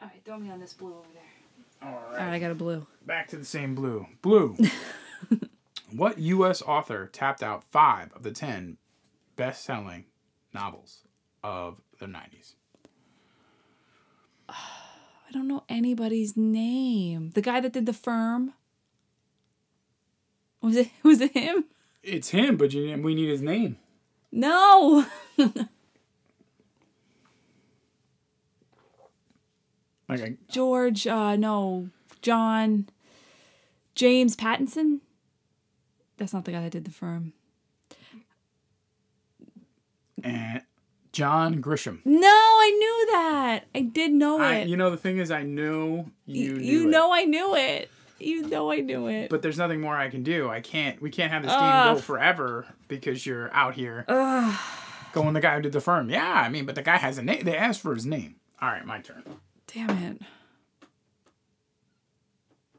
[0.00, 1.22] All right, throw me on this blue over there.
[1.84, 2.86] All All right, I got a blue.
[3.06, 4.06] Back to the same blue.
[4.20, 4.56] Blue.
[5.92, 6.62] what U.S.
[6.62, 8.76] author tapped out five of the ten
[9.36, 10.04] best-selling
[10.54, 11.00] novels
[11.42, 12.54] of the 90s?
[14.48, 17.30] I don't know anybody's name.
[17.30, 18.52] The guy that did the firm.
[20.60, 21.64] Was it was it him?
[22.02, 23.78] It's him, but you, we need his name.
[24.30, 25.06] No.
[30.20, 31.88] Like, George, uh no.
[32.20, 32.88] John
[33.94, 35.00] James Patterson?
[36.18, 37.32] That's not the guy that did the firm.
[40.24, 40.62] and
[41.12, 42.00] John Grisham.
[42.04, 43.64] No, I knew that.
[43.74, 44.68] I did know I, it.
[44.68, 46.44] you know, the thing is, I knew you.
[46.44, 46.90] you knew you it.
[46.90, 47.90] know I knew it.
[48.18, 49.30] You know I knew it.
[49.30, 50.48] But there's nothing more I can do.
[50.48, 51.02] I can't.
[51.02, 54.58] We can't have this game go forever because you're out here Ugh.
[55.12, 56.08] going the guy who did the firm.
[56.08, 57.44] Yeah, I mean, but the guy has a name.
[57.44, 58.36] They asked for his name.
[58.60, 59.24] All right, my turn.
[59.74, 60.22] Damn it.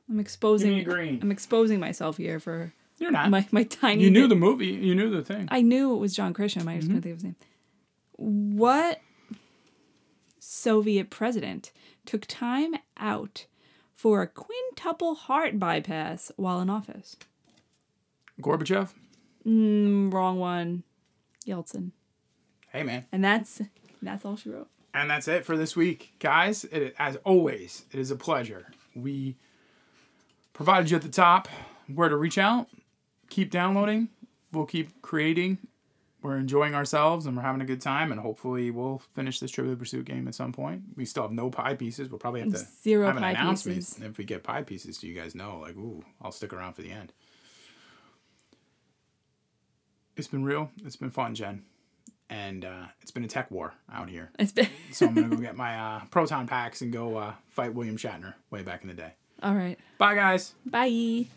[0.10, 1.20] I'm exposing green.
[1.22, 3.30] I'm exposing myself here for You're not.
[3.30, 4.68] my, my tiny you knew bit- the movie.
[4.68, 5.48] You knew the thing.
[5.50, 6.68] I knew it was John Grisham.
[6.68, 7.36] I just couldn't think of his name.
[8.18, 9.02] What
[10.40, 11.72] Soviet president
[12.06, 13.46] took time out
[13.96, 17.16] for a quintuple heart bypass while in office?
[18.42, 18.90] Gorbachev.
[19.48, 20.84] Mm, wrong one.
[21.48, 21.92] Yeltsin.
[22.72, 23.06] Hey, man.
[23.12, 23.62] And that's
[24.02, 24.70] that's all she wrote.
[24.94, 26.66] And that's it for this week, guys.
[26.66, 28.68] It, as always, it is a pleasure.
[28.96, 29.38] We
[30.54, 31.48] provided you at the top
[31.94, 32.68] where to reach out.
[33.30, 34.10] Keep downloading.
[34.52, 35.58] We'll keep creating.
[36.22, 38.12] We're enjoying ourselves and we're having a good time.
[38.12, 40.84] And hopefully, we'll finish this Trivial Pursuit game at some point.
[40.96, 42.10] We still have no pie pieces.
[42.10, 44.02] We'll probably have to Zero have an pie announcement pieces.
[44.02, 45.00] if we get pie pieces.
[45.00, 47.12] So you guys know, like, ooh, I'll stick around for the end.
[50.16, 50.70] It's been real.
[50.86, 51.64] It's been fun, Jen.
[52.34, 54.32] And uh, it's been a tech war out here.
[54.40, 57.76] It's been So I'm gonna go get my uh, proton packs and go uh, fight
[57.76, 59.14] William Shatner way back in the day.
[59.44, 59.78] all right.
[60.00, 60.56] Bye, guys.
[60.66, 61.28] Bye.